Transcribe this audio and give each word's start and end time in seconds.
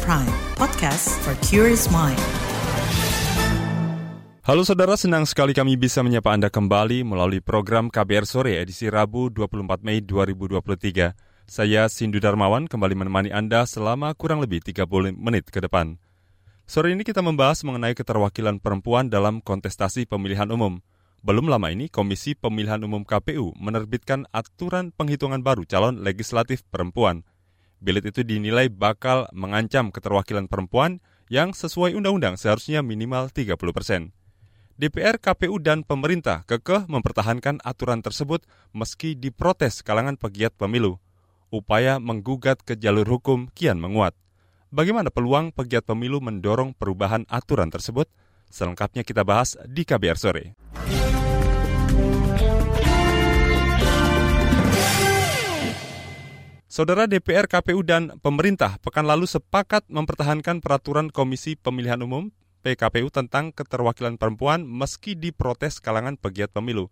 Prime, 0.00 0.24
podcast 0.56 1.12
for 1.20 1.36
curious 1.44 1.92
mind. 1.92 2.16
Halo 4.40 4.64
saudara, 4.64 4.96
senang 4.96 5.28
sekali 5.28 5.52
kami 5.52 5.76
bisa 5.76 6.00
menyapa 6.00 6.32
Anda 6.32 6.48
kembali 6.48 7.04
melalui 7.04 7.44
program 7.44 7.92
KBR 7.92 8.24
Sore 8.24 8.56
edisi 8.56 8.88
Rabu 8.88 9.28
24 9.28 9.84
Mei 9.84 10.00
2023. 10.00 11.12
Saya 11.44 11.92
Sindu 11.92 12.24
Darmawan 12.24 12.72
kembali 12.72 13.04
menemani 13.04 13.36
Anda 13.36 13.68
selama 13.68 14.16
kurang 14.16 14.40
lebih 14.40 14.64
30 14.64 15.12
menit 15.12 15.52
ke 15.52 15.60
depan. 15.60 16.00
Sore 16.64 16.96
ini 16.96 17.04
kita 17.04 17.20
membahas 17.20 17.60
mengenai 17.60 17.92
keterwakilan 17.92 18.64
perempuan 18.64 19.12
dalam 19.12 19.44
kontestasi 19.44 20.08
pemilihan 20.08 20.48
umum. 20.48 20.80
Belum 21.20 21.52
lama 21.52 21.68
ini, 21.68 21.92
Komisi 21.92 22.32
Pemilihan 22.32 22.80
Umum 22.80 23.04
KPU 23.04 23.52
menerbitkan 23.60 24.24
aturan 24.32 24.88
penghitungan 24.90 25.44
baru 25.44 25.68
calon 25.68 26.00
legislatif 26.00 26.64
perempuan. 26.72 27.28
Bilet 27.82 28.14
itu 28.14 28.22
dinilai 28.22 28.70
bakal 28.70 29.26
mengancam 29.34 29.90
keterwakilan 29.90 30.46
perempuan 30.46 31.02
yang 31.26 31.50
sesuai 31.50 31.98
undang-undang 31.98 32.38
seharusnya 32.38 32.78
minimal 32.78 33.26
30 33.26 33.58
persen. 33.74 34.14
DPR, 34.78 35.18
KPU, 35.18 35.58
dan 35.58 35.82
pemerintah 35.82 36.46
kekeh 36.46 36.86
mempertahankan 36.86 37.58
aturan 37.66 37.98
tersebut 37.98 38.46
meski 38.70 39.18
diprotes 39.18 39.82
kalangan 39.82 40.14
pegiat 40.14 40.54
pemilu. 40.54 41.02
Upaya 41.50 41.98
menggugat 41.98 42.62
ke 42.62 42.78
jalur 42.78 43.04
hukum 43.18 43.50
kian 43.50 43.82
menguat. 43.82 44.14
Bagaimana 44.70 45.10
peluang 45.10 45.50
pegiat 45.50 45.82
pemilu 45.82 46.22
mendorong 46.22 46.78
perubahan 46.78 47.26
aturan 47.28 47.68
tersebut? 47.68 48.06
Selengkapnya 48.46 49.02
kita 49.02 49.26
bahas 49.26 49.58
di 49.66 49.82
KBR 49.82 50.16
sore. 50.16 50.44
Saudara 56.72 57.04
DPR, 57.04 57.52
KPU, 57.52 57.84
dan 57.84 58.16
pemerintah 58.24 58.80
pekan 58.80 59.04
lalu 59.04 59.28
sepakat 59.28 59.84
mempertahankan 59.92 60.64
peraturan 60.64 61.12
Komisi 61.12 61.52
Pemilihan 61.52 62.00
Umum 62.00 62.32
PKPU 62.64 63.12
tentang 63.12 63.52
keterwakilan 63.52 64.16
perempuan 64.16 64.64
meski 64.64 65.12
diprotes 65.12 65.84
kalangan 65.84 66.16
pegiat 66.16 66.48
pemilu. 66.48 66.88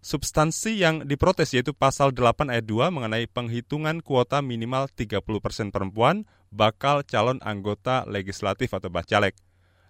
Substansi 0.00 0.80
yang 0.80 1.04
diprotes 1.04 1.52
yaitu 1.52 1.76
pasal 1.76 2.16
8 2.16 2.48
ayat 2.48 2.64
2 2.64 2.88
mengenai 2.88 3.28
penghitungan 3.28 4.00
kuota 4.00 4.40
minimal 4.40 4.88
30 4.96 5.20
persen 5.44 5.68
perempuan 5.68 6.24
bakal 6.48 7.04
calon 7.04 7.36
anggota 7.44 8.08
legislatif 8.08 8.72
atau 8.72 8.88
bacalek. 8.88 9.36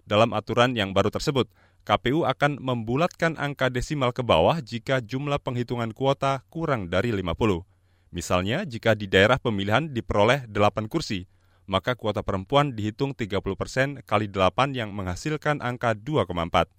Dalam 0.02 0.34
aturan 0.34 0.74
yang 0.74 0.90
baru 0.90 1.14
tersebut, 1.14 1.46
KPU 1.86 2.26
akan 2.26 2.58
membulatkan 2.58 3.38
angka 3.38 3.70
desimal 3.70 4.10
ke 4.10 4.26
bawah 4.26 4.58
jika 4.58 4.98
jumlah 4.98 5.38
penghitungan 5.38 5.94
kuota 5.94 6.42
kurang 6.50 6.90
dari 6.90 7.14
50. 7.14 7.77
Misalnya, 8.08 8.64
jika 8.64 8.96
di 8.96 9.04
daerah 9.04 9.36
pemilihan 9.36 9.92
diperoleh 9.92 10.48
8 10.48 10.88
kursi, 10.88 11.28
maka 11.68 11.92
kuota 11.92 12.24
perempuan 12.24 12.72
dihitung 12.72 13.12
30 13.12 13.44
persen 13.54 13.88
kali 14.08 14.32
8 14.32 14.72
yang 14.72 14.96
menghasilkan 14.96 15.60
angka 15.60 15.92
2,4. 15.92 16.72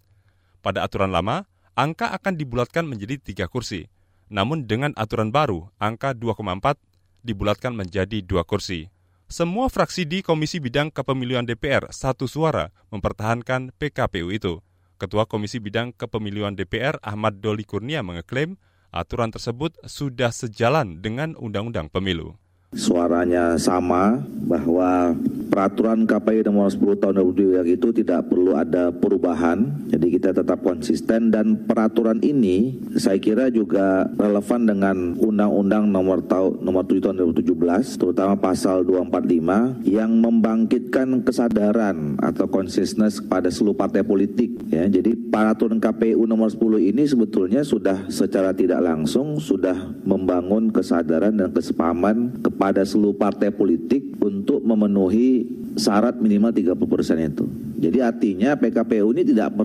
Pada 0.65 0.79
aturan 0.81 1.13
lama, 1.13 1.45
angka 1.77 2.09
akan 2.17 2.33
dibulatkan 2.33 2.89
menjadi 2.89 3.21
3 3.21 3.45
kursi. 3.45 3.85
Namun 4.33 4.65
dengan 4.65 4.91
aturan 4.97 5.29
baru, 5.29 5.69
angka 5.77 6.17
2,4 6.17 6.81
dibulatkan 7.21 7.77
menjadi 7.77 8.25
2 8.25 8.41
kursi. 8.43 8.89
Semua 9.29 9.69
fraksi 9.69 10.09
di 10.09 10.25
Komisi 10.25 10.57
Bidang 10.57 10.89
Kepemiluan 10.89 11.45
DPR 11.45 11.93
satu 11.93 12.25
suara 12.25 12.73
mempertahankan 12.89 13.77
PKPU 13.77 14.33
itu. 14.33 14.65
Ketua 14.97 15.29
Komisi 15.29 15.61
Bidang 15.61 15.93
Kepemiluan 15.93 16.57
DPR 16.57 16.97
Ahmad 17.05 17.37
Doli 17.37 17.61
Kurnia 17.61 18.01
mengeklaim 18.01 18.57
aturan 18.89 19.29
tersebut 19.29 19.73
sudah 19.85 20.33
sejalan 20.33 21.01
dengan 21.01 21.37
Undang-Undang 21.37 21.89
Pemilu. 21.93 22.37
Suaranya 22.77 23.57
sama 23.57 24.21
bahwa 24.45 25.17
peraturan 25.49 26.05
KPI 26.05 26.45
nomor 26.45 26.69
10 26.69 27.01
tahun 27.01 27.13
2002 27.25 27.75
itu 27.75 27.87
tidak 27.91 28.29
perlu 28.29 28.55
ada 28.55 28.93
perubahan. 28.93 29.89
Jadi 29.89 30.07
kita 30.15 30.29
tetap 30.31 30.61
konsisten 30.61 31.33
dan 31.33 31.65
peraturan 31.65 32.21
ini 32.21 32.77
saya 32.95 33.17
kira 33.17 33.49
juga 33.49 34.07
relevan 34.15 34.69
dengan 34.69 34.97
Undang-Undang 35.17 35.89
nomor 35.89 36.21
tahun 36.29 36.61
nomor 36.61 36.85
7 36.85 37.01
tahun 37.03 37.15
2017 37.35 37.99
terutama 37.99 38.37
pasal 38.37 38.85
245 38.85 39.89
yang 39.89 40.11
membangkitkan 40.21 41.25
kesadaran 41.25 42.15
atau 42.21 42.45
consciousness 42.47 43.19
pada 43.19 43.49
seluruh 43.49 43.75
partai 43.75 44.05
politik 44.05 44.53
ya. 44.69 44.85
Jadi 44.85 45.17
peraturan 45.17 45.81
KPU 45.81 46.29
nomor 46.29 46.53
10 46.53 46.93
ini 46.93 47.03
sebetulnya 47.09 47.65
sudah 47.65 48.07
secara 48.13 48.53
tidak 48.53 48.85
langsung 48.85 49.41
sudah 49.41 49.75
membangun 50.05 50.69
kesadaran 50.69 51.33
dan 51.33 51.49
kesepahaman 51.49 52.39
kepada 52.45 52.85
seluruh 52.85 53.17
partai 53.17 53.49
politik 53.49 54.19
untuk 54.21 54.58
memenuhi 54.69 55.49
syarat 55.73 56.21
minimal 56.21 56.53
30% 56.53 56.77
itu. 57.17 57.45
Jadi 57.79 57.97
artinya 58.03 58.53
PKPU 58.59 59.15
ini 59.15 59.23
tidak 59.23 59.55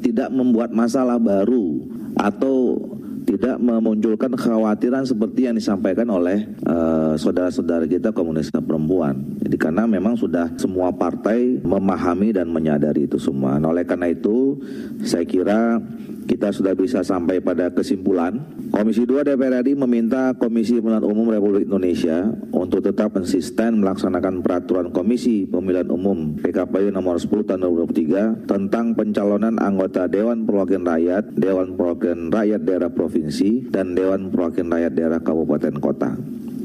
tidak 0.00 0.28
membuat 0.30 0.70
masalah 0.70 1.18
baru 1.20 1.82
atau 2.14 2.78
tidak 3.24 3.56
memunculkan 3.56 4.36
kekhawatiran 4.36 5.08
seperti 5.08 5.48
yang 5.48 5.56
disampaikan 5.56 6.06
oleh 6.12 6.44
uh, 6.68 7.16
saudara-saudara 7.16 7.88
kita 7.88 8.12
komunis 8.12 8.52
perempuan. 8.52 9.16
Jadi 9.40 9.56
karena 9.56 9.88
memang 9.88 10.14
sudah 10.14 10.52
semua 10.60 10.92
partai 10.92 11.56
memahami 11.64 12.36
dan 12.36 12.52
menyadari 12.52 13.08
itu 13.08 13.16
semua. 13.16 13.56
Nah, 13.56 13.72
oleh 13.72 13.88
karena 13.88 14.12
itu 14.12 14.60
saya 15.02 15.24
kira 15.24 15.80
kita 16.24 16.50
sudah 16.50 16.72
bisa 16.72 17.04
sampai 17.04 17.38
pada 17.44 17.70
kesimpulan 17.70 18.40
Komisi 18.72 19.06
2 19.06 19.22
DPR 19.22 19.62
RI 19.62 19.78
meminta 19.78 20.34
Komisi 20.34 20.80
Pemilihan 20.80 21.06
Umum 21.06 21.30
Republik 21.30 21.68
Indonesia 21.68 22.26
untuk 22.50 22.82
tetap 22.82 23.14
konsisten 23.14 23.84
melaksanakan 23.84 24.42
peraturan 24.42 24.88
Komisi 24.90 25.46
Pemilihan 25.46 25.92
Umum 25.92 26.34
PKPU 26.40 26.90
nomor 26.90 27.22
10 27.22 27.30
tahun 27.46 27.60
2023 27.62 28.50
tentang 28.50 28.96
pencalonan 28.98 29.60
anggota 29.62 30.10
Dewan 30.10 30.48
Perwakilan 30.48 30.84
Rakyat, 30.88 31.24
Dewan 31.38 31.78
Perwakilan 31.78 32.32
Rakyat 32.32 32.60
Daerah 32.66 32.90
Provinsi, 32.90 33.70
dan 33.70 33.94
Dewan 33.94 34.32
Perwakilan 34.32 34.74
Rakyat 34.74 34.92
Daerah 34.96 35.20
Kabupaten 35.22 35.74
Kota. 35.78 36.10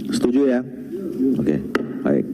Setuju 0.09 0.41
ya? 0.49 0.59
Oke, 1.37 1.55
baik. 2.01 2.25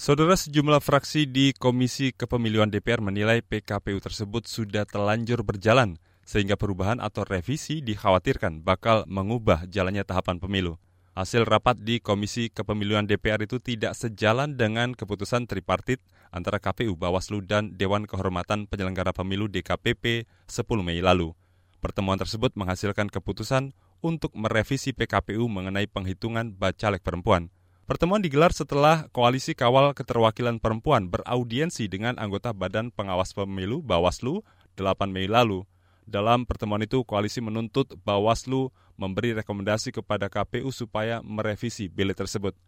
Saudara 0.00 0.32
sejumlah 0.32 0.80
fraksi 0.80 1.28
di 1.28 1.52
Komisi 1.52 2.16
Kepemiluan 2.16 2.72
DPR 2.72 3.04
menilai 3.04 3.44
PKPU 3.44 4.00
tersebut 4.00 4.48
sudah 4.48 4.88
telanjur 4.88 5.44
berjalan 5.44 6.00
sehingga 6.30 6.54
perubahan 6.54 7.02
atau 7.02 7.26
revisi 7.26 7.82
dikhawatirkan 7.82 8.62
bakal 8.62 9.02
mengubah 9.10 9.66
jalannya 9.66 10.06
tahapan 10.06 10.38
pemilu. 10.38 10.78
Hasil 11.10 11.42
rapat 11.42 11.82
di 11.82 11.98
Komisi 11.98 12.54
Kepemiluan 12.54 13.10
DPR 13.10 13.42
itu 13.42 13.58
tidak 13.58 13.98
sejalan 13.98 14.54
dengan 14.54 14.94
keputusan 14.94 15.50
tripartit 15.50 15.98
antara 16.30 16.62
KPU, 16.62 16.94
Bawaslu, 16.94 17.42
dan 17.42 17.74
Dewan 17.74 18.06
Kehormatan 18.06 18.70
Penyelenggara 18.70 19.10
Pemilu 19.10 19.50
DKPP 19.50 20.30
10 20.46 20.86
Mei 20.86 21.02
lalu. 21.02 21.34
Pertemuan 21.82 22.14
tersebut 22.14 22.54
menghasilkan 22.54 23.10
keputusan 23.10 23.74
untuk 23.98 24.30
merevisi 24.38 24.94
PKPU 24.94 25.50
mengenai 25.50 25.90
penghitungan 25.90 26.54
bacalek 26.54 27.02
perempuan. 27.02 27.50
Pertemuan 27.90 28.22
digelar 28.22 28.54
setelah 28.54 29.10
Koalisi 29.10 29.58
Kawal 29.58 29.98
Keterwakilan 29.98 30.62
Perempuan 30.62 31.10
beraudiensi 31.10 31.90
dengan 31.90 32.22
anggota 32.22 32.54
Badan 32.54 32.94
Pengawas 32.94 33.34
Pemilu 33.34 33.82
Bawaslu 33.82 34.46
8 34.78 35.10
Mei 35.10 35.26
lalu. 35.26 35.66
Dalam 36.10 36.42
pertemuan 36.42 36.82
itu, 36.82 37.06
koalisi 37.06 37.38
menuntut 37.38 37.94
Bawaslu 38.02 38.74
memberi 38.98 39.30
rekomendasi 39.30 39.94
kepada 39.94 40.26
KPU 40.26 40.74
supaya 40.74 41.22
merevisi 41.22 41.86
bilik 41.86 42.18
tersebut. 42.18 42.58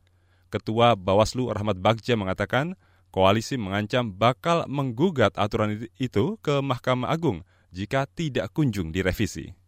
Ketua 0.46 0.94
Bawaslu 0.94 1.50
Rahmat 1.50 1.82
Bagja 1.82 2.14
mengatakan, 2.14 2.78
koalisi 3.10 3.58
mengancam 3.58 4.14
bakal 4.14 4.62
menggugat 4.70 5.34
aturan 5.34 5.90
itu 5.98 6.38
ke 6.38 6.62
Mahkamah 6.62 7.10
Agung 7.10 7.42
jika 7.74 8.06
tidak 8.06 8.54
kunjung 8.54 8.94
direvisi. 8.94 9.58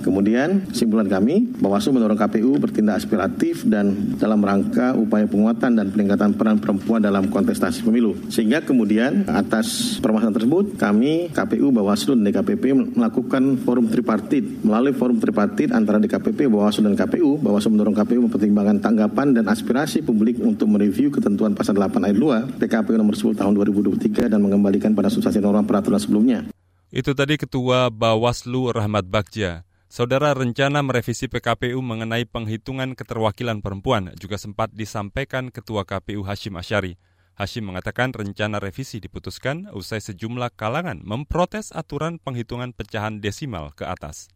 Kemudian 0.00 0.68
kesimpulan 0.68 1.06
kami, 1.06 1.48
Bawaslu 1.60 1.96
mendorong 1.96 2.18
KPU 2.18 2.56
bertindak 2.56 3.04
aspiratif 3.04 3.64
dan 3.68 4.16
dalam 4.16 4.40
rangka 4.40 4.96
upaya 4.96 5.28
penguatan 5.28 5.76
dan 5.76 5.92
peningkatan 5.92 6.34
peran 6.36 6.58
perempuan 6.62 7.04
dalam 7.04 7.28
kontestasi 7.28 7.84
pemilu. 7.84 8.16
Sehingga 8.32 8.64
kemudian 8.64 9.28
atas 9.28 9.98
permasalahan 10.00 10.36
tersebut, 10.36 10.64
kami 10.80 11.28
KPU, 11.34 11.74
Bawaslu, 11.74 12.16
dan 12.16 12.24
DKPP 12.30 12.64
melakukan 12.96 13.60
forum 13.60 13.90
tripartit. 13.90 14.44
Melalui 14.62 14.96
forum 14.96 15.18
tripartit 15.20 15.74
antara 15.74 16.00
DKPP, 16.00 16.48
Bawaslu, 16.48 16.86
dan 16.86 16.96
KPU, 16.96 17.36
Bawaslu 17.42 17.74
mendorong 17.74 17.96
KPU 17.96 18.20
mempertimbangkan 18.30 18.78
tanggapan 18.80 19.36
dan 19.36 19.50
aspirasi 19.50 20.00
publik 20.06 20.38
untuk 20.40 20.70
mereview 20.70 21.10
ketentuan 21.12 21.52
pasal 21.52 21.74
8 21.76 22.06
ayat 22.06 22.16
2 22.16 22.62
PKPU 22.62 22.94
nomor 22.94 23.18
10 23.18 23.36
tahun 23.36 23.52
2023 23.52 24.32
dan 24.32 24.40
mengembalikan 24.40 24.94
pada 24.94 25.10
substansi 25.10 25.42
norma 25.42 25.66
peraturan 25.66 26.00
sebelumnya. 26.00 26.46
Itu 26.94 27.12
tadi 27.18 27.34
Ketua 27.34 27.90
Bawaslu 27.90 28.70
Rahmat 28.70 29.10
Bagja. 29.10 29.65
Saudara 29.86 30.34
rencana 30.34 30.82
merevisi 30.82 31.30
PKPU 31.30 31.78
mengenai 31.78 32.26
penghitungan 32.26 32.98
keterwakilan 32.98 33.62
perempuan 33.62 34.10
juga 34.18 34.34
sempat 34.34 34.74
disampaikan 34.74 35.54
Ketua 35.54 35.86
KPU 35.86 36.26
Hashim 36.26 36.58
Asyari. 36.58 36.98
Hashim 37.38 37.70
mengatakan 37.70 38.10
rencana 38.10 38.58
revisi 38.58 38.98
diputuskan 38.98 39.70
usai 39.70 40.02
sejumlah 40.02 40.58
kalangan 40.58 41.06
memprotes 41.06 41.70
aturan 41.70 42.18
penghitungan 42.18 42.74
pecahan 42.74 43.22
desimal 43.22 43.70
ke 43.78 43.86
atas. 43.86 44.26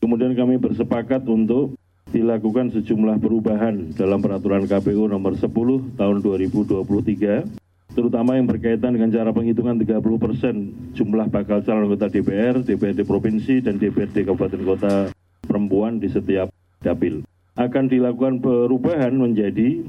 Kemudian 0.00 0.32
kami 0.32 0.56
bersepakat 0.56 1.20
untuk 1.28 1.76
dilakukan 2.08 2.72
sejumlah 2.72 3.20
perubahan 3.20 3.92
dalam 3.92 4.24
peraturan 4.24 4.64
KPU 4.64 5.04
nomor 5.04 5.36
10 5.36 6.00
tahun 6.00 6.16
2023 6.24 7.63
terutama 8.04 8.36
yang 8.36 8.44
berkaitan 8.44 8.92
dengan 8.92 9.08
cara 9.08 9.32
penghitungan 9.32 9.80
30 9.80 10.04
persen 10.20 10.76
jumlah 10.92 11.24
bakal 11.32 11.64
calon 11.64 11.88
anggota 11.88 12.12
DPR, 12.12 12.60
DPRD 12.60 13.00
Provinsi, 13.08 13.64
dan 13.64 13.80
DPRD 13.80 14.28
Kabupaten 14.28 14.60
Kota 14.60 14.94
perempuan 15.40 15.96
di 15.96 16.12
setiap 16.12 16.52
dapil. 16.84 17.24
Akan 17.56 17.88
dilakukan 17.88 18.44
perubahan 18.44 19.16
menjadi 19.16 19.80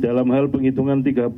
dalam 0.00 0.32
hal 0.32 0.48
penghitungan 0.48 1.04
30 1.04 1.28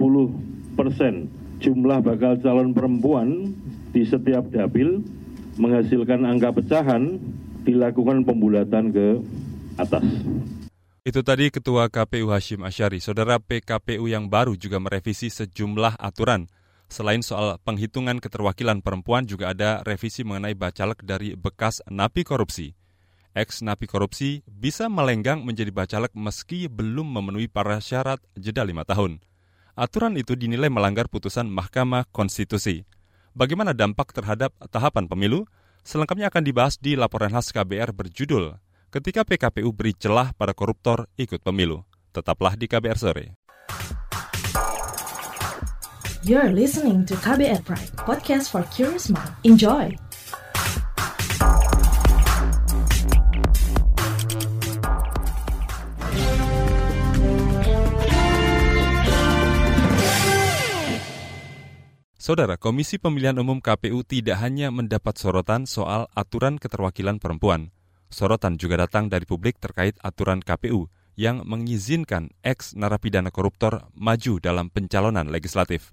persen 0.78 1.26
jumlah 1.58 1.98
bakal 1.98 2.38
calon 2.38 2.70
perempuan 2.70 3.50
di 3.90 4.06
setiap 4.06 4.46
dapil 4.54 5.02
menghasilkan 5.58 6.30
angka 6.30 6.54
pecahan 6.54 7.18
dilakukan 7.66 8.22
pembulatan 8.22 8.94
ke 8.94 9.18
atas. 9.82 10.06
Itu 11.04 11.20
tadi 11.20 11.52
Ketua 11.52 11.92
KPU 11.92 12.32
Hashim 12.32 12.64
Asyari. 12.64 12.96
Saudara 12.96 13.36
PKPU 13.36 14.08
yang 14.08 14.32
baru 14.32 14.56
juga 14.56 14.80
merevisi 14.80 15.28
sejumlah 15.28 16.00
aturan. 16.00 16.48
Selain 16.88 17.20
soal 17.20 17.60
penghitungan 17.60 18.24
keterwakilan 18.24 18.80
perempuan, 18.80 19.28
juga 19.28 19.52
ada 19.52 19.84
revisi 19.84 20.24
mengenai 20.24 20.56
bacalek 20.56 21.04
dari 21.04 21.36
bekas 21.36 21.84
napi 21.92 22.24
korupsi. 22.24 22.72
Ex 23.36 23.60
napi 23.60 23.84
korupsi 23.84 24.40
bisa 24.48 24.88
melenggang 24.88 25.44
menjadi 25.44 25.68
bacalek 25.76 26.16
meski 26.16 26.72
belum 26.72 27.04
memenuhi 27.04 27.52
para 27.52 27.84
syarat 27.84 28.24
jeda 28.40 28.64
lima 28.64 28.88
tahun. 28.88 29.20
Aturan 29.76 30.16
itu 30.16 30.32
dinilai 30.40 30.72
melanggar 30.72 31.12
putusan 31.12 31.52
Mahkamah 31.52 32.08
Konstitusi. 32.16 32.88
Bagaimana 33.36 33.76
dampak 33.76 34.16
terhadap 34.16 34.56
tahapan 34.72 35.04
pemilu? 35.04 35.44
Selengkapnya 35.84 36.32
akan 36.32 36.48
dibahas 36.48 36.80
di 36.80 36.96
laporan 36.96 37.28
khas 37.28 37.52
KBR 37.52 37.92
berjudul 37.92 38.56
ketika 38.94 39.26
PKPU 39.26 39.74
beri 39.74 39.90
celah 39.98 40.30
pada 40.38 40.54
koruptor 40.54 41.10
ikut 41.18 41.42
pemilu. 41.42 41.82
Tetaplah 42.14 42.54
di 42.54 42.70
KBR 42.70 42.94
sore. 42.94 43.34
You're 46.22 46.54
listening 46.54 47.02
to 47.10 47.18
KBR 47.18 47.66
Pride, 47.66 47.90
podcast 47.98 48.54
for 48.54 48.62
curious 48.70 49.10
mind. 49.10 49.34
Enjoy. 49.42 49.90
Saudara, 62.14 62.56
Komisi 62.56 62.96
Pemilihan 62.96 63.36
Umum 63.36 63.60
KPU 63.60 64.00
tidak 64.00 64.40
hanya 64.40 64.72
mendapat 64.72 65.18
sorotan 65.20 65.68
soal 65.68 66.08
aturan 66.16 66.56
keterwakilan 66.56 67.20
perempuan. 67.20 67.74
Sorotan 68.14 68.54
juga 68.62 68.78
datang 68.78 69.10
dari 69.10 69.26
publik 69.26 69.58
terkait 69.58 69.98
aturan 69.98 70.38
KPU 70.38 70.86
yang 71.18 71.42
mengizinkan 71.42 72.30
ex 72.46 72.78
narapidana 72.78 73.34
koruptor 73.34 73.90
maju 73.98 74.38
dalam 74.38 74.70
pencalonan 74.70 75.34
legislatif. 75.34 75.90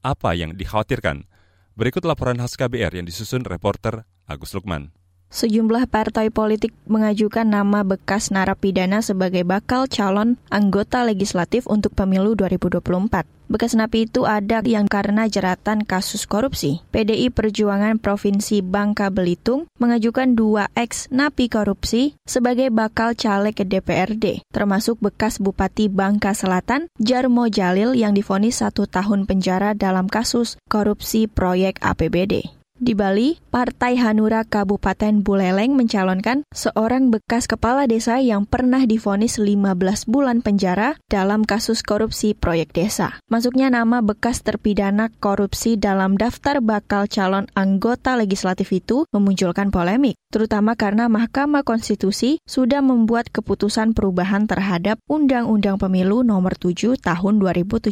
Apa 0.00 0.32
yang 0.32 0.56
dikhawatirkan? 0.56 1.28
Berikut 1.76 2.08
laporan 2.08 2.40
khas 2.40 2.56
KBR 2.56 2.96
yang 2.96 3.06
disusun 3.06 3.44
reporter 3.44 4.08
Agus 4.24 4.56
Lukman. 4.56 4.97
Sejumlah 5.28 5.92
partai 5.92 6.32
politik 6.32 6.72
mengajukan 6.88 7.44
nama 7.44 7.84
bekas 7.84 8.32
narapidana 8.32 9.04
sebagai 9.04 9.44
bakal 9.44 9.84
calon 9.84 10.40
anggota 10.48 11.04
legislatif 11.04 11.68
untuk 11.68 11.92
pemilu 11.92 12.32
2024. 12.32 13.28
Bekas 13.48 13.72
napi 13.72 14.04
itu 14.04 14.28
ada 14.28 14.60
yang 14.60 14.84
karena 14.84 15.24
jeratan 15.24 15.84
kasus 15.84 16.28
korupsi. 16.28 16.84
PDI 16.92 17.32
Perjuangan 17.32 17.96
Provinsi 17.96 18.60
Bangka 18.60 19.08
Belitung 19.08 19.68
mengajukan 19.80 20.36
dua 20.36 20.68
ex 20.76 21.08
napi 21.08 21.48
korupsi 21.48 22.16
sebagai 22.28 22.68
bakal 22.68 23.16
caleg 23.16 23.56
ke 23.56 23.64
DPRD, 23.64 24.44
termasuk 24.52 25.00
bekas 25.00 25.40
Bupati 25.40 25.88
Bangka 25.88 26.36
Selatan, 26.36 26.92
Jarmo 27.00 27.48
Jalil 27.48 27.96
yang 27.96 28.12
difonis 28.12 28.60
satu 28.60 28.84
tahun 28.84 29.24
penjara 29.24 29.72
dalam 29.72 30.12
kasus 30.12 30.60
korupsi 30.68 31.24
proyek 31.24 31.80
APBD. 31.80 32.57
Di 32.78 32.94
Bali, 32.94 33.34
Partai 33.50 33.98
Hanura 33.98 34.46
Kabupaten 34.46 35.26
Buleleng 35.26 35.74
mencalonkan 35.74 36.46
seorang 36.54 37.10
bekas 37.10 37.50
kepala 37.50 37.90
desa 37.90 38.22
yang 38.22 38.46
pernah 38.46 38.86
difonis 38.86 39.42
15 39.42 40.06
bulan 40.06 40.46
penjara 40.46 40.94
dalam 41.10 41.42
kasus 41.42 41.82
korupsi 41.82 42.38
proyek 42.38 42.70
desa. 42.70 43.18
Masuknya 43.26 43.66
nama 43.66 43.98
bekas 43.98 44.46
terpidana 44.46 45.10
korupsi 45.18 45.74
dalam 45.74 46.14
daftar 46.14 46.62
bakal 46.62 47.10
calon 47.10 47.50
anggota 47.58 48.14
legislatif 48.14 48.70
itu 48.70 49.02
memunculkan 49.10 49.74
polemik, 49.74 50.14
terutama 50.30 50.78
karena 50.78 51.10
Mahkamah 51.10 51.66
Konstitusi 51.66 52.38
sudah 52.46 52.78
membuat 52.78 53.34
keputusan 53.34 53.90
perubahan 53.90 54.46
terhadap 54.46 55.02
Undang-Undang 55.10 55.82
Pemilu 55.82 56.22
Nomor 56.22 56.54
7 56.54 56.94
Tahun 56.94 57.34
2017 57.42 57.90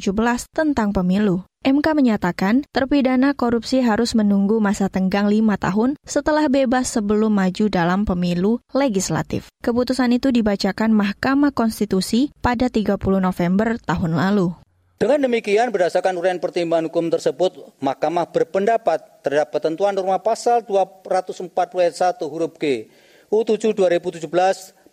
tentang 0.55 0.95
pemilu. 0.95 1.43
MK 1.67 1.99
menyatakan 1.99 2.63
terpidana 2.71 3.35
korupsi 3.35 3.83
harus 3.83 4.15
menunggu 4.15 4.63
masa 4.63 4.87
tenggang 4.87 5.27
lima 5.27 5.59
tahun 5.59 5.99
setelah 6.07 6.47
bebas 6.47 6.95
sebelum 6.95 7.35
maju 7.35 7.67
dalam 7.67 8.07
pemilu 8.07 8.63
legislatif. 8.71 9.51
Keputusan 9.67 10.15
itu 10.15 10.31
dibacakan 10.31 10.95
Mahkamah 10.95 11.51
Konstitusi 11.51 12.31
pada 12.39 12.71
30 12.71 13.03
November 13.19 13.83
tahun 13.83 14.15
lalu. 14.15 14.55
Dengan 14.95 15.27
demikian, 15.27 15.75
berdasarkan 15.75 16.15
uraian 16.15 16.39
pertimbangan 16.39 16.87
hukum 16.87 17.11
tersebut, 17.11 17.59
Mahkamah 17.83 18.31
berpendapat 18.31 19.27
terhadap 19.27 19.51
ketentuan 19.51 19.99
norma 19.99 20.23
pasal 20.23 20.63
240 20.63 21.51
ayat 21.83 22.15
1 22.15 22.31
huruf 22.31 22.55
G 22.63 22.87
U7 23.27 23.75
2017 23.75 24.23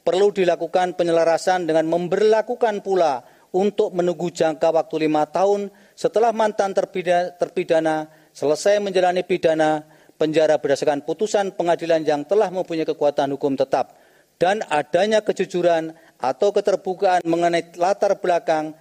perlu 0.02 0.34
dilakukan 0.34 0.98
penyelarasan 0.98 1.70
dengan 1.70 1.86
memberlakukan 1.86 2.82
pula 2.82 3.22
untuk 3.54 3.94
menunggu 3.94 4.34
jangka 4.34 4.74
waktu 4.74 5.06
lima 5.06 5.30
tahun 5.30 5.70
setelah 5.94 6.34
mantan 6.34 6.74
terpidana, 6.74 8.10
selesai 8.34 8.82
menjalani 8.82 9.22
pidana 9.22 9.86
penjara 10.18 10.58
berdasarkan 10.58 11.06
putusan 11.06 11.54
pengadilan 11.54 12.02
yang 12.06 12.22
telah 12.26 12.50
mempunyai 12.50 12.86
kekuatan 12.86 13.34
hukum 13.38 13.54
tetap 13.58 13.98
dan 14.42 14.66
adanya 14.70 15.22
kejujuran 15.22 15.94
atau 16.18 16.50
keterbukaan 16.56 17.22
mengenai 17.24 17.76
latar 17.78 18.18
belakang 18.18 18.74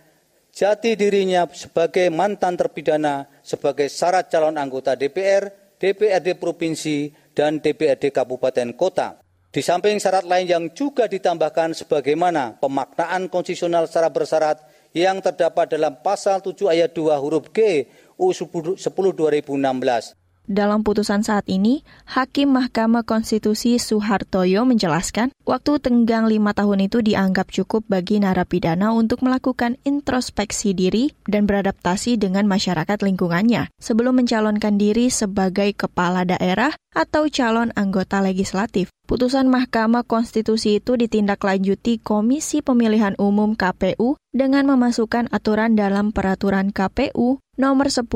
jati 0.52 0.94
dirinya 0.94 1.48
sebagai 1.50 2.08
mantan 2.12 2.56
terpidana 2.56 3.28
sebagai 3.40 3.88
syarat 3.88 4.28
calon 4.28 4.60
anggota 4.60 4.96
DPR, 4.96 5.76
DPRD 5.80 6.36
provinsi, 6.36 7.10
dan 7.32 7.58
DPRD 7.58 8.12
kabupaten 8.12 8.76
kota. 8.76 9.18
Di 9.52 9.60
samping 9.60 10.00
syarat 10.00 10.24
lain 10.24 10.48
yang 10.48 10.64
juga 10.72 11.04
ditambahkan 11.04 11.76
sebagaimana 11.76 12.56
pemaknaan 12.56 13.28
konstitusional 13.28 13.84
secara 13.84 14.08
bersyarat 14.08 14.64
yang 14.92 15.24
terdapat 15.24 15.72
dalam 15.76 15.96
pasal 16.00 16.44
7 16.44 16.68
ayat 16.68 16.92
2 16.92 17.16
huruf 17.20 17.48
G 17.52 17.88
U10 18.20 18.78
2016. 18.78 20.21
Dalam 20.42 20.82
putusan 20.82 21.22
saat 21.22 21.46
ini, 21.46 21.86
Hakim 22.02 22.50
Mahkamah 22.50 23.06
Konstitusi 23.06 23.78
Suhartoyo 23.78 24.66
menjelaskan, 24.66 25.30
waktu 25.46 25.78
tenggang 25.78 26.26
lima 26.26 26.50
tahun 26.50 26.90
itu 26.90 26.98
dianggap 26.98 27.54
cukup 27.54 27.86
bagi 27.86 28.18
narapidana 28.18 28.90
untuk 28.90 29.22
melakukan 29.22 29.78
introspeksi 29.86 30.74
diri 30.74 31.14
dan 31.30 31.46
beradaptasi 31.46 32.18
dengan 32.18 32.50
masyarakat 32.50 32.98
lingkungannya 33.06 33.70
sebelum 33.78 34.18
mencalonkan 34.18 34.82
diri 34.82 35.14
sebagai 35.14 35.78
kepala 35.78 36.26
daerah 36.26 36.74
atau 36.90 37.30
calon 37.30 37.70
anggota 37.78 38.18
legislatif. 38.18 38.90
Putusan 39.06 39.46
Mahkamah 39.46 40.02
Konstitusi 40.02 40.82
itu 40.82 40.98
ditindaklanjuti 40.98 42.02
Komisi 42.02 42.66
Pemilihan 42.66 43.14
Umum 43.14 43.54
KPU 43.54 44.18
dengan 44.34 44.66
memasukkan 44.66 45.30
aturan 45.30 45.78
dalam 45.78 46.10
peraturan 46.10 46.74
KPU 46.74 47.38
nomor 47.60 47.92
10 47.92 48.08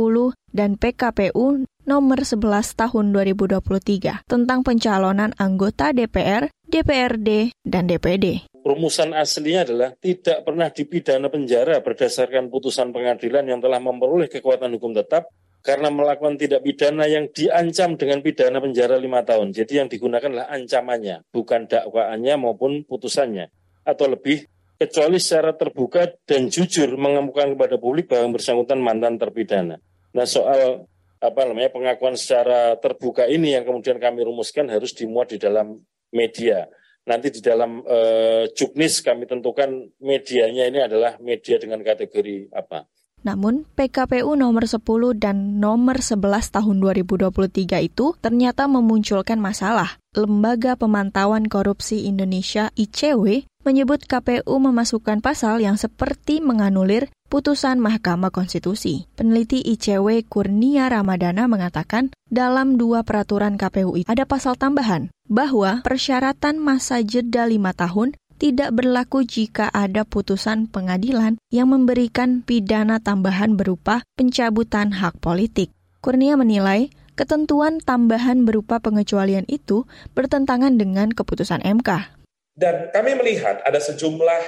dan 0.57 0.81
PKPU 0.81 1.69
nomor 1.87 2.27
11 2.27 2.43
tahun 2.75 3.15
2023 3.15 4.27
tentang 4.27 4.61
pencalonan 4.67 5.31
anggota 5.39 5.95
DPR, 5.95 6.51
DPRD, 6.67 7.55
dan 7.63 7.87
DPD. 7.87 8.51
Rumusan 8.67 9.15
aslinya 9.15 9.63
adalah 9.63 9.91
tidak 10.03 10.43
pernah 10.43 10.67
dipidana 10.75 11.31
penjara 11.31 11.79
berdasarkan 11.79 12.51
putusan 12.51 12.91
pengadilan 12.91 13.47
yang 13.47 13.63
telah 13.63 13.79
memperoleh 13.79 14.27
kekuatan 14.27 14.75
hukum 14.75 14.91
tetap 14.91 15.31
karena 15.63 15.87
melakukan 15.91 16.35
tidak 16.35 16.67
pidana 16.67 17.07
yang 17.07 17.31
diancam 17.31 17.95
dengan 17.95 18.23
pidana 18.27 18.59
penjara 18.59 18.99
lima 18.99 19.23
tahun. 19.23 19.55
Jadi 19.55 19.83
yang 19.83 19.89
digunakan 19.91 20.27
adalah 20.27 20.51
ancamannya, 20.51 21.27
bukan 21.31 21.71
dakwaannya 21.71 22.35
maupun 22.39 22.83
putusannya. 22.87 23.51
Atau 23.87 24.11
lebih, 24.11 24.47
kecuali 24.79 25.23
secara 25.23 25.55
terbuka 25.55 26.11
dan 26.27 26.51
jujur 26.51 26.95
mengemukakan 26.99 27.55
kepada 27.55 27.77
publik 27.79 28.11
bahwa 28.11 28.35
bersangkutan 28.35 28.79
mantan 28.83 29.19
terpidana. 29.19 29.79
Nah 30.15 30.27
soal 30.27 30.91
apa 31.21 31.41
namanya 31.49 31.73
pengakuan 31.73 32.15
secara 32.15 32.77
terbuka 32.77 33.25
ini 33.25 33.57
yang 33.57 33.65
kemudian 33.65 33.97
kami 33.97 34.25
rumuskan 34.25 34.69
harus 34.69 34.93
dimuat 34.93 35.33
di 35.33 35.39
dalam 35.41 35.81
media. 36.13 36.69
Nanti 37.07 37.31
di 37.31 37.39
dalam 37.39 37.87
uh, 37.87 38.51
juknis 38.51 38.99
kami 38.99 39.31
tentukan 39.31 39.71
medianya 40.03 40.67
ini 40.67 40.83
adalah 40.83 41.17
media 41.23 41.57
dengan 41.63 41.79
kategori 41.87 42.51
apa. 42.51 42.83
Namun, 43.27 43.67
PKPU 43.75 44.39
nomor 44.39 44.71
10 44.71 44.87
dan 45.19 45.59
nomor 45.59 45.99
11 45.99 46.47
tahun 46.47 46.77
2023 46.79 47.83
itu 47.83 48.15
ternyata 48.23 48.71
memunculkan 48.71 49.43
masalah. 49.43 49.99
Lembaga 50.15 50.79
Pemantauan 50.79 51.51
Korupsi 51.51 52.07
Indonesia 52.07 52.71
ICW 52.79 53.43
menyebut 53.67 54.07
KPU 54.07 54.55
memasukkan 54.63 55.19
pasal 55.19 55.59
yang 55.59 55.75
seperti 55.75 56.39
menganulir 56.39 57.11
putusan 57.27 57.83
Mahkamah 57.83 58.31
Konstitusi. 58.31 59.11
Peneliti 59.19 59.59
ICW 59.59 60.23
Kurnia 60.31 60.87
Ramadana 60.87 61.51
mengatakan 61.51 62.15
dalam 62.31 62.79
dua 62.79 63.03
peraturan 63.03 63.59
KPU 63.59 63.99
itu 63.99 64.07
ada 64.07 64.23
pasal 64.23 64.55
tambahan 64.55 65.11
bahwa 65.27 65.83
persyaratan 65.83 66.63
masa 66.63 67.03
jeda 67.03 67.51
lima 67.51 67.75
tahun 67.75 68.15
tidak 68.39 68.71
berlaku 68.77 69.25
jika 69.27 69.73
ada 69.73 70.05
putusan 70.07 70.69
pengadilan 70.71 71.41
yang 71.51 71.73
memberikan 71.73 72.45
pidana 72.45 73.03
tambahan 73.03 73.59
berupa 73.59 74.05
pencabutan 74.15 74.95
hak 74.95 75.19
politik. 75.19 75.73
Kurnia 76.05 76.39
menilai 76.39 76.93
ketentuan 77.17 77.81
tambahan 77.81 78.45
berupa 78.45 78.79
pengecualian 78.79 79.49
itu 79.49 79.89
bertentangan 80.13 80.77
dengan 80.77 81.11
keputusan 81.11 81.65
MK. 81.65 82.16
Dan 82.57 82.89
kami 82.89 83.13
melihat 83.21 83.61
ada 83.69 83.77
sejumlah 83.77 84.41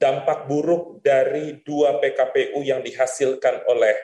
dampak 0.00 0.48
buruk 0.48 1.04
dari 1.04 1.60
dua 1.60 2.00
PKPU 2.00 2.64
yang 2.64 2.80
dihasilkan 2.80 3.68
oleh 3.68 3.94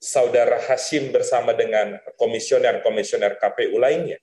saudara 0.00 0.56
Hashim 0.64 1.12
bersama 1.12 1.52
dengan 1.52 2.00
komisioner-komisioner 2.16 3.36
KPU 3.36 3.76
lainnya. 3.76 4.16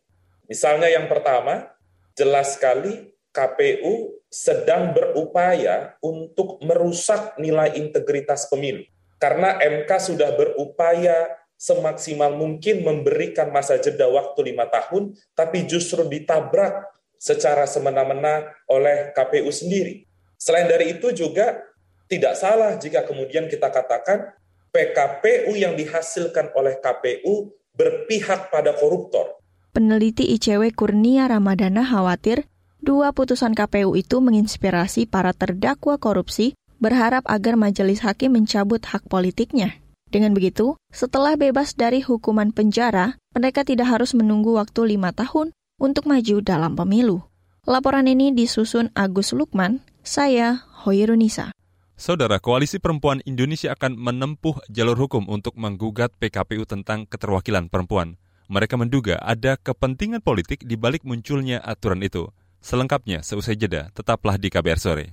Misalnya 0.50 0.90
yang 0.90 1.06
pertama, 1.06 1.70
jelas 2.18 2.58
sekali 2.58 3.14
KPU 3.34 4.26
sedang 4.30 4.94
berupaya 4.94 5.94
untuk 6.02 6.58
merusak 6.66 7.38
nilai 7.38 7.78
integritas 7.78 8.50
pemilu. 8.50 8.86
Karena 9.22 9.58
MK 9.62 9.90
sudah 10.02 10.34
berupaya 10.34 11.30
semaksimal 11.58 12.36
mungkin 12.36 12.84
memberikan 12.84 13.54
masa 13.54 13.80
jeda 13.80 14.10
waktu 14.10 14.54
lima 14.54 14.68
tahun, 14.68 15.16
tapi 15.38 15.64
justru 15.64 16.04
ditabrak 16.06 16.92
secara 17.20 17.64
semena-mena 17.68 18.48
oleh 18.68 19.12
KPU 19.16 19.50
sendiri. 19.50 20.06
Selain 20.38 20.68
dari 20.68 21.00
itu 21.00 21.16
juga 21.16 21.64
tidak 22.12 22.36
salah 22.36 22.76
jika 22.76 23.08
kemudian 23.08 23.48
kita 23.48 23.72
katakan 23.72 24.36
PKPU 24.74 25.56
yang 25.56 25.78
dihasilkan 25.78 26.52
oleh 26.58 26.78
KPU 26.82 27.54
berpihak 27.74 28.50
pada 28.52 28.74
koruptor. 28.76 29.40
Peneliti 29.74 30.30
ICW 30.38 30.76
Kurnia 30.78 31.26
Ramadana 31.26 31.82
khawatir 31.82 32.46
dua 32.84 33.16
putusan 33.16 33.58
KPU 33.58 33.98
itu 33.98 34.22
menginspirasi 34.22 35.10
para 35.10 35.34
terdakwa 35.34 35.98
korupsi 35.98 36.54
berharap 36.78 37.24
agar 37.32 37.56
majelis 37.56 38.04
hakim 38.04 38.36
mencabut 38.36 38.84
hak 38.84 39.08
politiknya. 39.08 39.80
Dengan 40.14 40.38
begitu, 40.38 40.78
setelah 40.94 41.34
bebas 41.34 41.74
dari 41.74 42.06
hukuman 42.06 42.54
penjara, 42.54 43.18
mereka 43.34 43.66
tidak 43.66 43.90
harus 43.90 44.14
menunggu 44.14 44.54
waktu 44.54 44.94
lima 44.94 45.10
tahun 45.10 45.50
untuk 45.84 46.08
maju 46.08 46.40
dalam 46.40 46.80
pemilu. 46.80 47.20
Laporan 47.68 48.08
ini 48.08 48.32
disusun 48.32 48.88
Agus 48.96 49.36
Lukman, 49.36 49.84
saya 50.00 50.64
Hoirunisa. 50.88 51.52
Saudara, 52.00 52.40
Koalisi 52.40 52.80
Perempuan 52.80 53.20
Indonesia 53.28 53.76
akan 53.76 54.00
menempuh 54.00 54.64
jalur 54.72 54.96
hukum 54.96 55.28
untuk 55.28 55.60
menggugat 55.60 56.16
PKPU 56.18 56.64
tentang 56.64 57.04
keterwakilan 57.06 57.68
perempuan. 57.68 58.16
Mereka 58.52 58.76
menduga 58.76 59.20
ada 59.24 59.56
kepentingan 59.56 60.20
politik 60.20 60.68
di 60.68 60.76
balik 60.76 61.08
munculnya 61.08 61.64
aturan 61.64 62.04
itu. 62.04 62.28
Selengkapnya 62.64 63.24
seusai 63.24 63.56
jeda, 63.56 63.92
tetaplah 63.96 64.40
di 64.40 64.52
KBR 64.52 64.80
Sore. 64.80 65.08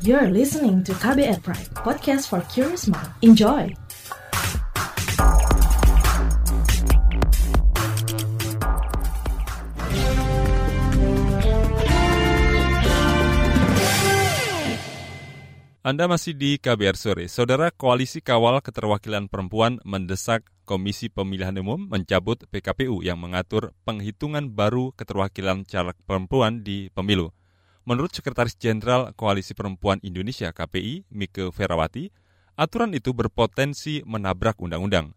You're 0.00 0.32
listening 0.32 0.80
to 0.88 0.96
KBR 0.96 1.44
Pride, 1.44 1.68
podcast 1.76 2.32
for 2.32 2.40
curious 2.48 2.88
mind. 2.88 3.12
Enjoy! 3.20 3.68
Anda 15.80 16.04
masih 16.04 16.36
di 16.36 16.60
KBR 16.60 16.92
Sore. 16.92 17.24
Saudara 17.32 17.72
Koalisi 17.72 18.20
Kawal 18.20 18.60
Keterwakilan 18.60 19.32
Perempuan 19.32 19.80
mendesak 19.80 20.44
Komisi 20.68 21.08
Pemilihan 21.08 21.56
Umum 21.56 21.88
mencabut 21.88 22.36
PKPU 22.52 23.00
yang 23.00 23.16
mengatur 23.16 23.72
penghitungan 23.88 24.52
baru 24.52 24.92
keterwakilan 24.92 25.64
caleg 25.64 25.96
perempuan 26.04 26.60
di 26.60 26.92
pemilu. 26.92 27.32
Menurut 27.88 28.12
Sekretaris 28.12 28.60
Jenderal 28.60 29.16
Koalisi 29.16 29.56
Perempuan 29.56 30.04
Indonesia 30.04 30.52
KPI, 30.52 31.08
Mike 31.16 31.48
Ferawati, 31.48 32.12
aturan 32.60 32.92
itu 32.92 33.16
berpotensi 33.16 34.04
menabrak 34.04 34.60
undang-undang. 34.60 35.16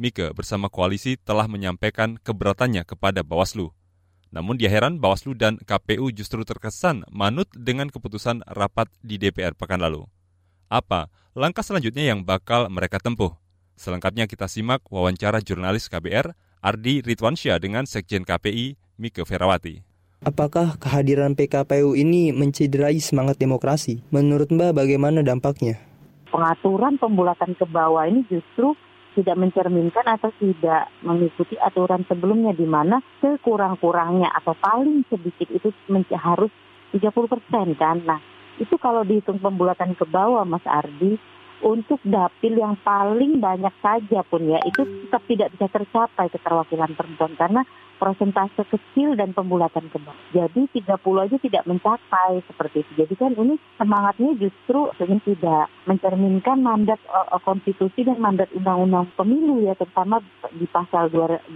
Mike 0.00 0.32
bersama 0.32 0.72
koalisi 0.72 1.20
telah 1.20 1.44
menyampaikan 1.52 2.16
keberatannya 2.16 2.88
kepada 2.88 3.20
Bawaslu. 3.20 3.76
Namun 4.28 4.60
dia 4.60 4.68
heran 4.68 5.00
Bawaslu 5.00 5.32
dan 5.32 5.56
KPU 5.56 6.12
justru 6.12 6.44
terkesan 6.44 7.08
manut 7.08 7.48
dengan 7.56 7.88
keputusan 7.88 8.44
rapat 8.44 8.92
di 9.00 9.16
DPR 9.16 9.56
pekan 9.56 9.80
lalu. 9.80 10.04
Apa 10.68 11.08
langkah 11.32 11.64
selanjutnya 11.64 12.12
yang 12.12 12.20
bakal 12.28 12.68
mereka 12.68 13.00
tempuh? 13.00 13.32
Selengkapnya 13.78 14.28
kita 14.28 14.50
simak 14.50 14.84
wawancara 14.92 15.40
jurnalis 15.40 15.88
KBR 15.88 16.36
Ardi 16.60 17.00
Ridwansyah 17.00 17.56
dengan 17.62 17.86
Sekjen 17.86 18.26
KPI 18.26 18.74
Mika 18.98 19.22
Ferawati. 19.22 19.80
Apakah 20.26 20.74
kehadiran 20.82 21.38
PKPU 21.38 21.94
ini 21.94 22.34
mencederai 22.34 22.98
semangat 22.98 23.38
demokrasi? 23.38 24.02
Menurut 24.10 24.50
Mbak 24.50 24.74
bagaimana 24.74 25.22
dampaknya? 25.22 25.78
Pengaturan 26.28 26.98
pembulatan 26.98 27.54
ke 27.54 27.62
bawah 27.70 28.02
ini 28.04 28.26
justru 28.26 28.74
tidak 29.18 29.34
mencerminkan 29.34 30.06
atau 30.06 30.30
tidak 30.38 30.86
mengikuti 31.02 31.58
aturan 31.58 32.06
sebelumnya 32.06 32.54
di 32.54 32.62
mana 32.62 33.02
sekurang-kurangnya 33.18 34.30
atau 34.30 34.54
paling 34.54 35.02
sedikit 35.10 35.50
itu 35.50 35.74
harus 36.14 36.54
30 36.94 37.10
persen 37.26 37.74
kan. 37.74 37.98
Nah 38.06 38.22
itu 38.62 38.78
kalau 38.78 39.02
dihitung 39.02 39.42
pembulatan 39.42 39.98
ke 39.98 40.06
bawah 40.06 40.46
Mas 40.46 40.62
Ardi 40.70 41.18
untuk 41.62 41.98
dapil 42.06 42.54
yang 42.54 42.78
paling 42.86 43.42
banyak 43.42 43.74
saja 43.82 44.22
pun 44.26 44.46
ya 44.46 44.62
itu 44.62 44.82
tetap 45.06 45.22
tidak 45.26 45.48
bisa 45.56 45.66
tercapai 45.68 46.26
keterwakilan 46.30 46.92
perempuan 46.94 47.34
karena 47.34 47.62
persentase 47.98 48.62
kecil 48.70 49.18
dan 49.18 49.34
pembulatan 49.34 49.90
ke 49.90 49.98
bawah. 49.98 50.14
Jadi 50.30 50.70
30 50.70 50.94
aja 51.02 51.36
tidak 51.42 51.66
mencapai 51.66 52.40
seperti 52.46 52.86
itu. 52.86 52.92
Jadi 53.04 53.14
kan 53.18 53.34
ini 53.34 53.58
semangatnya 53.74 54.38
justru 54.38 54.86
ini 55.02 55.18
tidak 55.26 55.66
mencerminkan 55.84 56.62
mandat 56.62 57.02
uh, 57.10 57.42
konstitusi 57.42 58.06
dan 58.06 58.22
mandat 58.22 58.48
undang-undang 58.54 59.10
pemilu 59.18 59.66
ya 59.66 59.74
terutama 59.74 60.22
di 60.54 60.66
pasal 60.70 61.10
245. 61.10 61.50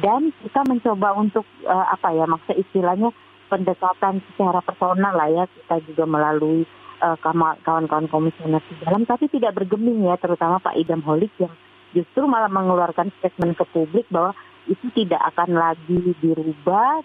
Dan 0.00 0.30
kita 0.46 0.60
mencoba 0.70 1.08
untuk 1.18 1.44
uh, 1.66 1.86
apa 1.90 2.14
ya 2.14 2.30
maksud 2.30 2.54
istilahnya 2.54 3.10
pendekatan 3.50 4.22
secara 4.32 4.62
personal 4.64 5.12
lah 5.12 5.28
ya 5.28 5.44
kita 5.50 5.82
juga 5.90 6.04
melalui 6.08 6.64
uh, 7.00 7.16
kawan-kawan 7.64 8.06
komisioner 8.10 8.62
di 8.68 8.74
dalam 8.82 9.06
tapi 9.08 9.26
tidak 9.32 9.56
bergeming 9.56 10.06
ya 10.06 10.18
terutama 10.20 10.60
Pak 10.60 10.76
Idam 10.78 11.02
Holik 11.02 11.32
yang 11.40 11.54
justru 11.94 12.26
malah 12.26 12.50
mengeluarkan 12.50 13.14
statement 13.18 13.54
ke 13.54 13.64
publik 13.70 14.06
bahwa 14.10 14.34
itu 14.64 14.88
tidak 14.96 15.20
akan 15.34 15.60
lagi 15.60 16.16
dirubah 16.18 17.04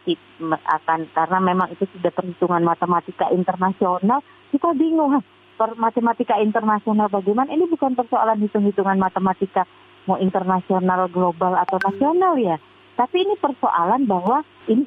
akan 0.79 1.00
karena 1.12 1.39
memang 1.43 1.75
itu 1.75 1.84
sudah 1.91 2.12
perhitungan 2.12 2.63
matematika 2.63 3.27
internasional. 3.36 4.24
Kita 4.50 4.72
bingung 4.74 5.19
per 5.60 5.75
matematika 5.75 6.39
internasional 6.39 7.12
bagaimana? 7.12 7.51
Ini 7.51 7.67
bukan 7.67 8.00
persoalan 8.00 8.39
hitung-hitungan 8.39 8.96
matematika 8.96 9.67
mau 10.08 10.15
internasional 10.17 11.12
global 11.12 11.60
atau 11.60 11.77
nasional 11.84 12.39
ya. 12.39 12.55
Tapi 12.96 13.27
ini 13.27 13.36
persoalan 13.39 14.08
bahwa 14.08 14.43
ini 14.67 14.84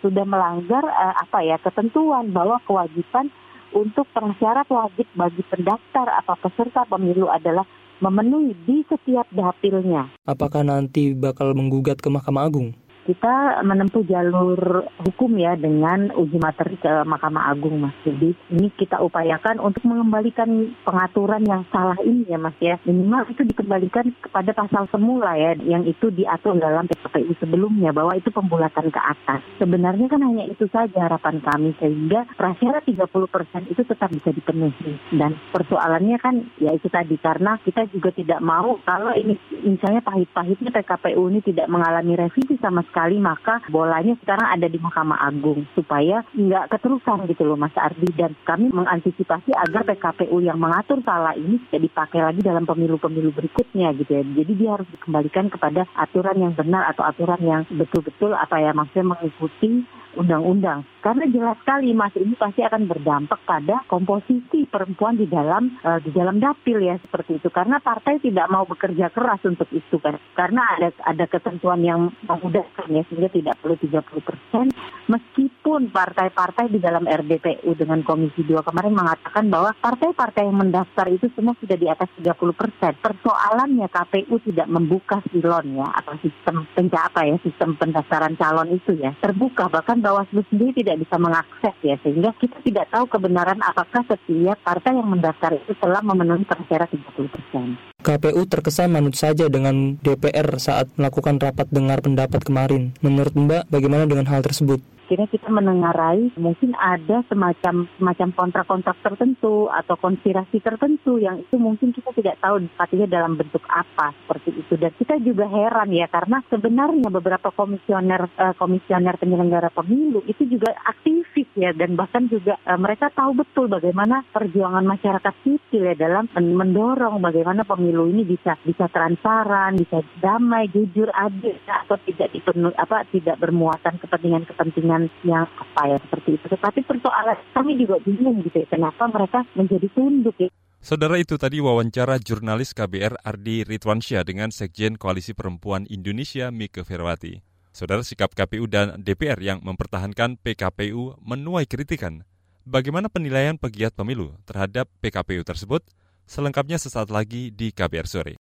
sudah 0.00 0.24
melanggar 0.24 0.84
uh, 0.84 1.14
apa 1.24 1.44
ya 1.44 1.56
ketentuan 1.60 2.32
bahwa 2.32 2.60
kewajiban 2.64 3.32
untuk 3.74 4.06
persyarat 4.14 4.70
wajib 4.70 5.04
bagi 5.18 5.42
pendaftar 5.50 6.22
atau 6.22 6.38
peserta 6.38 6.86
pemilu 6.86 7.26
adalah 7.26 7.66
memenuhi 7.98 8.54
di 8.64 8.86
setiap 8.86 9.26
dapilnya. 9.34 10.14
Apakah 10.26 10.62
nanti 10.62 11.14
bakal 11.14 11.52
menggugat 11.52 11.98
ke 11.98 12.08
Mahkamah 12.10 12.46
Agung? 12.46 12.74
Kita 13.04 13.60
menempuh 13.60 14.02
jalur 14.08 14.88
hukum 15.04 15.36
ya 15.36 15.54
dengan 15.60 16.08
uji 16.16 16.40
materi 16.40 16.80
ke 16.80 17.04
Mahkamah 17.04 17.52
Agung 17.52 17.76
Mas. 17.84 17.92
Jadi 18.02 18.32
ini 18.48 18.72
kita 18.72 18.98
upayakan 19.04 19.60
untuk 19.60 19.84
mengembalikan 19.84 20.72
pengaturan 20.82 21.44
yang 21.44 21.62
salah 21.68 22.00
ini 22.00 22.24
ya 22.24 22.40
Mas 22.40 22.56
ya. 22.58 22.80
Minimal 22.88 23.28
itu 23.28 23.44
dikembalikan 23.44 24.08
kepada 24.24 24.56
pasal 24.56 24.88
semula 24.88 25.36
ya 25.36 25.52
yang 25.68 25.84
itu 25.84 26.08
diatur 26.08 26.56
dalam 26.56 26.88
PKPU 26.88 27.36
sebelumnya 27.36 27.92
bahwa 27.92 28.16
itu 28.16 28.32
pembulatan 28.32 28.88
ke 28.88 29.00
atas. 29.00 29.44
Sebenarnya 29.60 30.08
kan 30.08 30.24
hanya 30.24 30.48
itu 30.48 30.64
saja 30.72 31.04
harapan 31.04 31.44
kami 31.44 31.76
sehingga 31.76 32.24
prasyarat 32.40 32.88
30% 32.88 33.68
itu 33.68 33.82
tetap 33.84 34.08
bisa 34.08 34.32
dipenuhi. 34.32 34.96
Dan 35.12 35.36
persoalannya 35.52 36.16
kan 36.16 36.40
ya 36.56 36.72
itu 36.72 36.88
tadi 36.88 37.20
karena 37.20 37.60
kita 37.60 37.84
juga 37.92 38.16
tidak 38.16 38.40
mau 38.40 38.80
kalau 38.88 39.12
ini 39.12 39.36
misalnya 39.60 40.00
pahit-pahitnya 40.00 40.72
PKPU 40.72 41.28
ini 41.28 41.44
tidak 41.44 41.68
mengalami 41.68 42.16
revisi 42.16 42.56
sama 42.56 42.80
sekali 42.80 42.93
maka 43.18 43.58
bolanya 43.68 44.14
sekarang 44.22 44.46
ada 44.54 44.66
di 44.70 44.78
Mahkamah 44.78 45.18
Agung 45.26 45.66
supaya 45.74 46.22
nggak 46.32 46.70
keterusan 46.70 47.26
gitu 47.26 47.42
loh 47.42 47.58
Mas 47.58 47.74
Ardi 47.74 48.06
dan 48.14 48.38
kami 48.46 48.70
mengantisipasi 48.70 49.50
agar 49.50 49.82
PKPU 49.82 50.38
yang 50.38 50.56
mengatur 50.62 51.02
salah 51.02 51.34
ini 51.34 51.58
tidak 51.68 51.90
dipakai 51.90 52.20
lagi 52.22 52.40
dalam 52.40 52.62
pemilu-pemilu 52.62 53.34
berikutnya 53.34 53.90
gitu 53.98 54.10
ya. 54.14 54.22
Jadi 54.22 54.52
dia 54.54 54.70
harus 54.78 54.88
dikembalikan 54.94 55.50
kepada 55.50 55.84
aturan 55.98 56.38
yang 56.38 56.54
benar 56.54 56.86
atau 56.94 57.02
aturan 57.02 57.40
yang 57.42 57.62
betul-betul 57.68 58.32
apa 58.32 58.62
ya 58.62 58.70
maksudnya 58.70 59.18
mengikuti 59.18 59.82
undang-undang. 60.14 60.86
Karena 61.04 61.28
jelas 61.28 61.60
sekali 61.60 61.92
Mas 61.92 62.16
ini 62.16 62.32
pasti 62.32 62.64
akan 62.64 62.88
berdampak 62.88 63.44
pada 63.44 63.84
komposisi 63.84 64.64
perempuan 64.64 65.20
di 65.20 65.28
dalam 65.28 65.76
uh, 65.84 66.00
di 66.00 66.08
dalam 66.08 66.40
dapil 66.40 66.80
ya 66.80 66.96
seperti 66.96 67.36
itu. 67.36 67.52
Karena 67.52 67.76
partai 67.76 68.24
tidak 68.24 68.48
mau 68.48 68.64
bekerja 68.64 69.12
keras 69.12 69.44
untuk 69.44 69.68
itu 69.68 70.00
kan. 70.00 70.16
Karena 70.32 70.64
ada 70.80 70.88
ada 71.04 71.28
ketentuan 71.28 71.84
yang 71.84 72.08
memudahkan 72.24 72.88
ya 72.88 73.04
sehingga 73.12 73.28
tidak 73.28 73.60
perlu 73.60 73.76
30 73.76 74.00
persen. 74.24 74.72
Meskipun 75.04 75.92
partai-partai 75.92 76.72
di 76.72 76.80
dalam 76.80 77.04
RDPU 77.04 77.76
dengan 77.76 78.00
Komisi 78.00 78.40
2 78.40 78.64
kemarin 78.64 78.96
mengatakan 78.96 79.52
bahwa 79.52 79.76
partai-partai 79.76 80.48
yang 80.48 80.56
mendaftar 80.56 81.12
itu 81.12 81.28
semua 81.36 81.52
sudah 81.60 81.76
di 81.76 81.84
atas 81.84 82.08
30 82.16 82.32
persen. 82.56 82.96
Persoalannya 83.04 83.92
KPU 83.92 84.40
tidak 84.48 84.72
membuka 84.72 85.20
silon 85.28 85.76
ya 85.76 85.92
atau 86.00 86.16
sistem 86.24 86.64
pencapa 86.72 87.28
ya 87.28 87.36
sistem 87.44 87.76
pendaftaran 87.76 88.32
calon 88.40 88.72
itu 88.72 88.96
ya 88.96 89.12
terbuka 89.20 89.68
bahkan 89.68 90.00
Bawaslu 90.00 90.40
sendiri 90.48 90.72
tidak 90.80 90.93
tidak 90.94 91.10
bisa 91.10 91.18
mengakses 91.18 91.74
ya 91.82 91.98
sehingga 92.06 92.30
kita 92.38 92.54
tidak 92.62 92.86
tahu 92.94 93.10
kebenaran 93.10 93.58
apakah 93.66 94.06
setiap 94.06 94.54
partai 94.62 94.94
yang 94.94 95.10
mendaftar 95.10 95.58
itu 95.58 95.74
telah 95.82 95.98
memenuhi 96.06 96.46
persyarat 96.46 96.86
30 96.86 97.34
persen. 97.34 97.74
KPU 98.04 98.44
terkesan 98.44 98.92
manut 98.92 99.16
saja 99.16 99.48
dengan 99.48 99.96
DPR 100.04 100.60
saat 100.60 100.92
melakukan 101.00 101.40
rapat 101.40 101.72
dengar 101.72 102.04
pendapat 102.04 102.44
kemarin. 102.44 102.92
Menurut 103.00 103.32
Mbak, 103.32 103.72
bagaimana 103.72 104.04
dengan 104.04 104.28
hal 104.28 104.44
tersebut? 104.44 104.84
akhirnya 105.14 105.30
kita 105.30 105.46
menengarai 105.46 106.34
mungkin 106.34 106.74
ada 106.74 107.22
semacam 107.30 107.86
semacam 108.02 108.28
kontrak-kontrak 108.34 108.98
tertentu 108.98 109.70
atau 109.70 109.94
konspirasi 109.94 110.58
tertentu 110.58 111.22
yang 111.22 111.38
itu 111.38 111.54
mungkin 111.54 111.94
kita 111.94 112.10
tidak 112.18 112.42
tahu 112.42 112.66
pastinya 112.74 113.06
dalam 113.06 113.38
bentuk 113.38 113.62
apa 113.70 114.10
seperti 114.10 114.58
itu 114.58 114.74
dan 114.74 114.90
kita 114.98 115.14
juga 115.22 115.46
heran 115.46 115.94
ya 115.94 116.10
karena 116.10 116.42
sebenarnya 116.50 117.14
beberapa 117.14 117.54
komisioner 117.54 118.26
uh, 118.34 118.58
komisioner 118.58 119.14
penyelenggara 119.14 119.70
pemilu 119.70 120.26
itu 120.26 120.50
juga 120.50 120.74
aktivis 120.82 121.46
ya 121.54 121.70
dan 121.70 121.94
bahkan 121.94 122.26
juga 122.26 122.58
uh, 122.66 122.74
mereka 122.74 123.06
tahu 123.14 123.38
betul 123.38 123.70
bagaimana 123.70 124.26
perjuangan 124.34 124.82
masyarakat 124.82 125.34
sipil 125.46 125.94
ya 125.94 125.94
dalam 125.94 126.26
mendorong 126.34 127.22
bagaimana 127.22 127.62
pemilu 127.62 127.93
ini 128.10 128.26
bisa 128.26 128.58
bisa 128.66 128.90
transparan, 128.90 129.78
bisa 129.78 130.02
damai, 130.18 130.66
jujur, 130.74 131.06
adil 131.14 131.54
ya, 131.62 131.86
atau 131.86 131.94
tidak 132.02 132.34
dipenuhi 132.34 132.74
apa 132.74 133.06
tidak 133.14 133.38
bermuatan 133.38 133.94
kepentingan-kepentingan 134.02 135.06
yang 135.22 135.46
apa 135.46 135.82
ya 135.86 135.98
seperti 136.02 136.34
itu. 136.34 136.46
Tetapi 136.50 136.80
persoalan 136.82 137.38
kami 137.54 137.78
juga 137.78 138.02
bingung 138.02 138.42
gitu 138.42 138.66
ya, 138.66 138.68
kenapa 138.68 139.06
mereka 139.06 139.46
menjadi 139.54 139.86
tunduk 139.94 140.34
ya. 140.42 140.50
Saudara 140.84 141.16
itu 141.16 141.40
tadi 141.40 141.64
wawancara 141.64 142.20
jurnalis 142.20 142.76
KBR 142.76 143.22
Ardi 143.24 143.64
Ridwansyah 143.64 144.20
dengan 144.20 144.52
Sekjen 144.52 145.00
Koalisi 145.00 145.32
Perempuan 145.32 145.88
Indonesia 145.88 146.52
Mika 146.52 146.84
Ferwati. 146.84 147.40
Saudara 147.72 148.04
sikap 148.04 148.36
KPU 148.36 148.68
dan 148.68 149.00
DPR 149.00 149.40
yang 149.40 149.64
mempertahankan 149.64 150.36
PKPU 150.44 151.16
menuai 151.24 151.64
kritikan. 151.64 152.28
Bagaimana 152.68 153.08
penilaian 153.08 153.56
pegiat 153.56 153.96
pemilu 153.96 154.36
terhadap 154.44 154.88
PKPU 155.00 155.40
tersebut? 155.44 155.84
Selengkapnya 156.24 156.80
sesaat 156.80 157.12
lagi 157.12 157.52
di 157.52 157.68
KBR 157.68 158.08
Sore. 158.08 158.34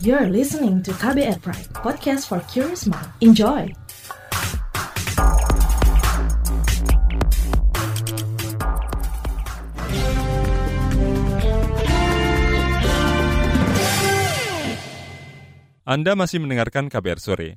You're 0.00 0.28
listening 0.28 0.84
to 0.84 0.92
KBR 0.96 1.40
Pride, 1.40 1.68
podcast 1.76 2.28
for 2.28 2.40
curious 2.48 2.84
mind. 2.84 3.08
Enjoy! 3.20 3.68
Anda 15.88 16.14
masih 16.14 16.44
mendengarkan 16.44 16.92
KBR 16.92 17.18
Sore. 17.18 17.50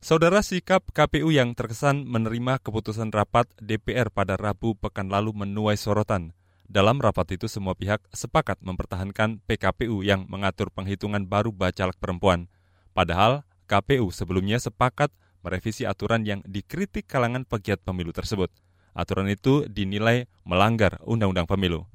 Saudara 0.00 0.40
sikap 0.40 0.90
KPU 0.90 1.28
yang 1.32 1.52
terkesan 1.52 2.08
menerima 2.08 2.58
keputusan 2.60 3.12
rapat 3.12 3.46
DPR 3.60 4.08
pada 4.12 4.36
Rabu 4.40 4.74
pekan 4.74 5.12
lalu 5.12 5.32
menuai 5.32 5.78
sorotan. 5.78 6.36
Dalam 6.66 6.98
rapat 6.98 7.38
itu 7.38 7.46
semua 7.46 7.78
pihak 7.78 8.02
sepakat 8.10 8.58
mempertahankan 8.58 9.38
PKPU 9.46 10.02
yang 10.02 10.26
mengatur 10.26 10.66
penghitungan 10.74 11.22
baru 11.22 11.54
bacalek 11.54 11.94
perempuan. 12.02 12.50
Padahal 12.90 13.46
KPU 13.70 14.10
sebelumnya 14.10 14.58
sepakat 14.58 15.14
merevisi 15.46 15.86
aturan 15.86 16.26
yang 16.26 16.42
dikritik 16.42 17.06
kalangan 17.06 17.46
pegiat 17.46 17.86
pemilu 17.86 18.10
tersebut. 18.10 18.50
Aturan 18.98 19.30
itu 19.30 19.68
dinilai 19.70 20.26
melanggar 20.42 20.98
Undang-Undang 21.06 21.46
Pemilu. 21.46 21.86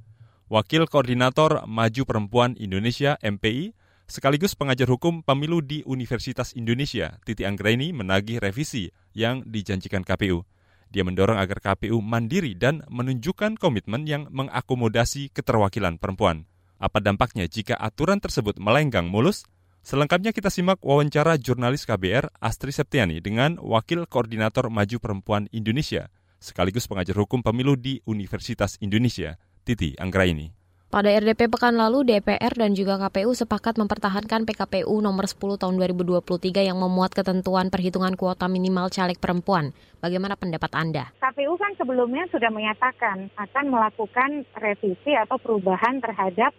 Wakil 0.48 0.88
Koordinator 0.88 1.68
Maju 1.68 2.04
Perempuan 2.08 2.56
Indonesia 2.56 3.20
MPI 3.20 3.76
sekaligus 4.08 4.56
pengajar 4.56 4.88
hukum 4.88 5.24
pemilu 5.24 5.64
di 5.64 5.84
Universitas 5.88 6.52
Indonesia, 6.56 7.20
Titi 7.24 7.48
Anggraini 7.48 7.96
menagih 7.96 8.40
revisi 8.44 8.92
yang 9.12 9.44
dijanjikan 9.48 10.04
KPU. 10.04 10.44
Dia 10.92 11.08
mendorong 11.08 11.40
agar 11.40 11.64
KPU 11.64 12.04
mandiri 12.04 12.52
dan 12.52 12.84
menunjukkan 12.92 13.56
komitmen 13.56 14.04
yang 14.04 14.28
mengakomodasi 14.28 15.32
keterwakilan 15.32 15.96
perempuan. 15.96 16.44
Apa 16.84 17.00
dampaknya 17.00 17.48
jika 17.48 17.80
aturan 17.80 18.20
tersebut 18.20 18.60
melenggang 18.60 19.08
mulus? 19.08 19.48
Selengkapnya 19.82 20.36
kita 20.36 20.52
simak 20.52 20.84
wawancara 20.84 21.40
jurnalis 21.42 21.90
KBR 21.90 22.30
Astri 22.38 22.70
Septiani 22.70 23.18
dengan 23.24 23.58
Wakil 23.58 24.06
Koordinator 24.06 24.70
Maju 24.70 25.02
Perempuan 25.02 25.50
Indonesia, 25.50 26.14
sekaligus 26.38 26.86
pengajar 26.86 27.18
hukum 27.18 27.42
pemilu 27.42 27.74
di 27.74 27.98
Universitas 28.06 28.78
Indonesia, 28.78 29.42
Titi 29.66 29.98
Anggraini. 29.98 30.61
Pada 30.92 31.08
RDP 31.08 31.48
pekan 31.48 31.80
lalu, 31.80 32.04
DPR 32.04 32.52
dan 32.52 32.76
juga 32.76 33.00
KPU 33.00 33.32
sepakat 33.32 33.80
mempertahankan 33.80 34.44
PKPU 34.44 34.92
nomor 35.00 35.24
10 35.24 35.56
tahun 35.56 35.80
2023 35.80 36.68
yang 36.68 36.76
memuat 36.76 37.16
ketentuan 37.16 37.72
perhitungan 37.72 38.20
kuota 38.20 38.52
minimal 38.52 38.92
caleg 38.92 39.16
perempuan. 39.16 39.72
Bagaimana 40.04 40.36
pendapat 40.36 40.68
Anda? 40.76 41.16
KPU 41.24 41.56
kan 41.56 41.80
sebelumnya 41.80 42.28
sudah 42.28 42.52
menyatakan 42.52 43.32
akan 43.40 43.66
melakukan 43.72 44.44
revisi 44.60 45.16
atau 45.16 45.40
perubahan 45.40 46.04
terhadap 46.04 46.52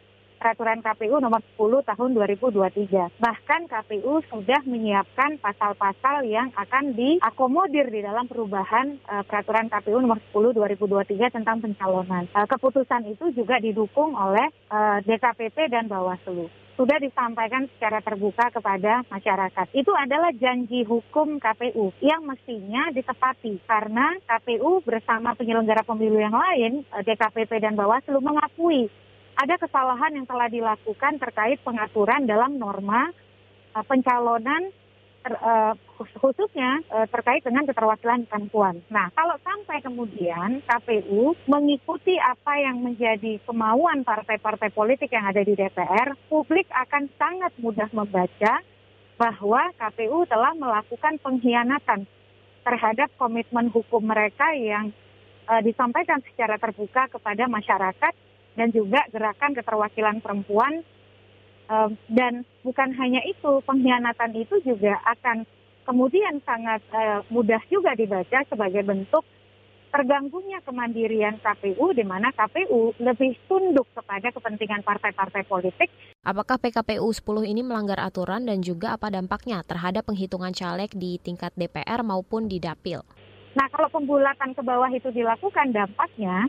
peraturan 0.43 0.83
KPU 0.83 1.23
nomor 1.23 1.39
10 1.55 1.87
tahun 1.87 2.11
2023. 2.19 3.23
Bahkan 3.23 3.61
KPU 3.71 4.27
sudah 4.27 4.59
menyiapkan 4.67 5.39
pasal-pasal 5.39 6.27
yang 6.27 6.51
akan 6.59 6.99
diakomodir 6.99 7.87
di 7.87 8.03
dalam 8.03 8.27
perubahan 8.27 8.99
uh, 9.07 9.23
peraturan 9.23 9.71
KPU 9.71 10.03
nomor 10.03 10.19
10 10.35 10.59
2023 10.59 11.31
tentang 11.31 11.63
pencalonan. 11.63 12.27
Uh, 12.35 12.43
keputusan 12.51 13.07
itu 13.07 13.31
juga 13.39 13.63
didukung 13.63 14.19
oleh 14.19 14.51
uh, 14.67 14.99
DKPP 15.07 15.71
dan 15.71 15.87
Bawaslu 15.87 16.51
sudah 16.73 16.97
disampaikan 16.99 17.69
secara 17.77 18.01
terbuka 18.01 18.49
kepada 18.49 19.05
masyarakat. 19.13 19.67
Itu 19.77 19.93
adalah 19.93 20.33
janji 20.33 20.83
hukum 20.89 21.37
KPU 21.37 21.93
yang 22.01 22.25
mestinya 22.25 22.89
ditepati 22.91 23.61
karena 23.69 24.17
KPU 24.25 24.81
bersama 24.81 25.37
penyelenggara 25.37 25.85
pemilu 25.85 26.17
yang 26.17 26.33
lain, 26.33 26.83
DKPP 27.05 27.61
dan 27.61 27.77
Bawaslu 27.77 28.19
mengakui 28.25 28.89
ada 29.37 29.55
kesalahan 29.57 30.13
yang 30.13 30.27
telah 30.29 30.49
dilakukan 30.49 31.17
terkait 31.19 31.59
pengaturan 31.65 32.29
dalam 32.29 32.61
norma 32.61 33.11
uh, 33.73 33.85
pencalonan 33.85 34.71
ter, 35.23 35.35
uh, 35.39 35.73
khususnya 36.19 36.83
uh, 36.91 37.07
terkait 37.09 37.41
dengan 37.47 37.65
keterwakilan 37.65 38.27
perempuan. 38.27 38.83
Nah, 38.91 39.09
kalau 39.15 39.39
sampai 39.41 39.79
kemudian 39.81 40.61
KPU 40.67 41.39
mengikuti 41.47 42.19
apa 42.19 42.59
yang 42.59 42.83
menjadi 42.83 43.39
kemauan 43.47 44.03
partai-partai 44.03 44.75
politik 44.75 45.15
yang 45.15 45.25
ada 45.25 45.41
di 45.41 45.55
DPR, 45.55 46.19
publik 46.27 46.67
akan 46.75 47.09
sangat 47.17 47.55
mudah 47.63 47.89
membaca 47.95 48.61
bahwa 49.17 49.63
KPU 49.79 50.27
telah 50.27 50.53
melakukan 50.59 51.15
pengkhianatan 51.23 52.05
terhadap 52.67 53.11
komitmen 53.19 53.71
hukum 53.71 54.03
mereka 54.03 54.51
yang 54.55 54.91
uh, 55.47 55.63
disampaikan 55.63 56.19
secara 56.27 56.59
terbuka 56.59 57.07
kepada 57.11 57.47
masyarakat 57.47 58.15
dan 58.59 58.69
juga 58.71 59.05
gerakan 59.11 59.57
keterwakilan 59.57 60.21
perempuan. 60.21 60.85
Dan 62.05 62.45
bukan 62.61 62.93
hanya 63.01 63.25
itu, 63.25 63.65
pengkhianatan 63.65 64.37
itu 64.37 64.61
juga 64.61 64.93
akan 65.09 65.49
kemudian 65.87 66.39
sangat 66.47 66.81
uh, 66.95 67.21
mudah 67.31 67.61
juga 67.71 67.95
dibaca 67.99 68.45
sebagai 68.47 68.83
bentuk 68.87 69.27
terganggunya 69.93 70.57
kemandirian 70.65 71.37
KPU 71.45 71.93
di 71.93 72.01
mana 72.01 72.33
KPU 72.33 72.97
lebih 72.97 73.37
tunduk 73.45 73.85
kepada 73.93 74.33
kepentingan 74.33 74.81
partai-partai 74.81 75.45
politik. 75.45 75.93
Apakah 76.25 76.57
PKPU 76.57 77.13
10 77.13 77.45
ini 77.45 77.61
melanggar 77.61 78.01
aturan 78.01 78.49
dan 78.49 78.65
juga 78.65 78.97
apa 78.97 79.13
dampaknya 79.13 79.61
terhadap 79.69 80.09
penghitungan 80.09 80.57
caleg 80.57 80.89
di 80.97 81.21
tingkat 81.21 81.53
DPR 81.61 82.01
maupun 82.01 82.49
di 82.49 82.57
Dapil? 82.57 83.05
Nah, 83.53 83.69
kalau 83.69 83.93
pembulatan 83.93 84.57
ke 84.57 84.65
bawah 84.65 84.89
itu 84.89 85.13
dilakukan 85.13 85.77
dampaknya 85.77 86.49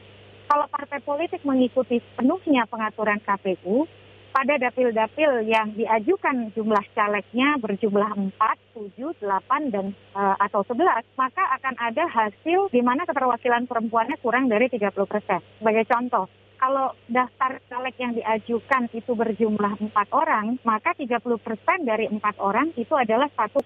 kalau 0.53 0.69
partai 0.69 1.01
politik 1.01 1.41
mengikuti 1.41 1.97
sepenuhnya 1.97 2.69
pengaturan 2.69 3.17
KPU, 3.25 3.89
pada 4.29 4.53
dapil-dapil 4.61 5.49
yang 5.49 5.73
diajukan 5.73 6.53
jumlah 6.53 6.85
calegnya 6.93 7.57
berjumlah 7.57 8.37
4, 8.37 8.37
7, 8.77 9.17
8, 9.17 9.73
dan 9.73 9.97
uh, 10.13 10.37
atau 10.37 10.61
11, 10.61 10.77
maka 11.17 11.41
akan 11.57 11.73
ada 11.81 12.05
hasil 12.05 12.69
di 12.69 12.85
mana 12.85 13.01
keterwakilan 13.09 13.65
perempuannya 13.65 14.13
kurang 14.21 14.45
dari 14.45 14.69
30 14.69 14.93
persen. 15.09 15.41
Sebagai 15.57 15.89
contoh, 15.89 16.29
kalau 16.63 16.95
daftar 17.12 17.60
caleg 17.67 17.95
yang 17.99 18.15
diajukan 18.15 18.88
itu 18.95 19.12
berjumlah 19.12 19.84
empat 19.84 20.08
orang, 20.15 20.56
maka 20.63 20.95
30 20.95 21.19
persen 21.43 21.84
dari 21.84 22.08
empat 22.08 22.39
orang 22.39 22.71
itu 22.80 22.95
adalah 22.95 23.28
1,2. 23.36 23.60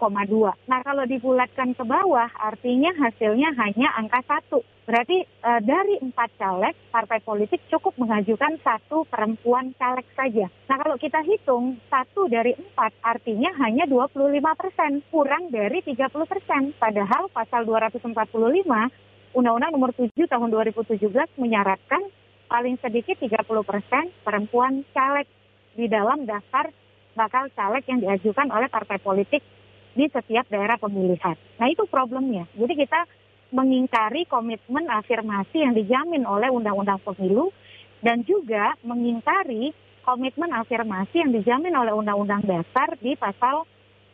Nah 0.66 0.80
kalau 0.82 1.06
dibulatkan 1.06 1.78
ke 1.78 1.86
bawah, 1.86 2.26
artinya 2.42 2.90
hasilnya 2.98 3.54
hanya 3.54 3.94
angka 4.02 4.26
satu. 4.26 4.66
Berarti 4.90 5.22
e, 5.22 5.52
dari 5.62 6.02
empat 6.02 6.42
caleg, 6.42 6.74
partai 6.90 7.22
politik 7.22 7.62
cukup 7.70 7.94
mengajukan 8.02 8.58
satu 8.66 9.06
perempuan 9.06 9.78
caleg 9.78 10.08
saja. 10.18 10.50
Nah 10.66 10.78
kalau 10.82 10.98
kita 10.98 11.22
hitung, 11.22 11.78
satu 11.94 12.26
dari 12.26 12.58
empat 12.58 12.98
artinya 13.06 13.54
hanya 13.62 13.86
25 13.86 14.42
persen, 14.58 15.06
kurang 15.14 15.54
dari 15.54 15.86
30 15.86 16.02
persen. 16.26 16.74
Padahal 16.82 17.30
pasal 17.30 17.62
245 17.62 19.06
Undang-Undang 19.38 19.70
nomor 19.70 19.92
7 19.94 20.18
tahun 20.26 20.50
2017 20.50 20.98
menyaratkan 21.38 22.02
paling 22.48 22.80
sedikit 22.80 23.20
30 23.20 23.44
persen 23.64 24.10
perempuan 24.24 24.88
caleg 24.96 25.28
di 25.76 25.86
dalam 25.86 26.24
daftar 26.24 26.72
bakal 27.14 27.52
caleg 27.54 27.84
yang 27.86 28.00
diajukan 28.02 28.48
oleh 28.50 28.72
partai 28.72 28.98
politik 29.04 29.44
di 29.98 30.06
setiap 30.10 30.48
daerah 30.48 30.78
pemilihan. 30.78 31.36
Nah 31.58 31.68
itu 31.68 31.84
problemnya. 31.90 32.46
Jadi 32.56 32.74
kita 32.78 33.06
mengingkari 33.50 34.28
komitmen 34.28 34.86
afirmasi 34.92 35.64
yang 35.64 35.74
dijamin 35.74 36.24
oleh 36.28 36.52
Undang-Undang 36.52 37.02
Pemilu 37.02 37.50
dan 38.04 38.22
juga 38.28 38.76
mengingkari 38.86 39.74
komitmen 40.06 40.54
afirmasi 40.54 41.26
yang 41.26 41.32
dijamin 41.34 41.74
oleh 41.74 41.92
Undang-Undang 41.96 42.46
Dasar 42.46 42.96
di 43.02 43.18
pasal 43.18 43.66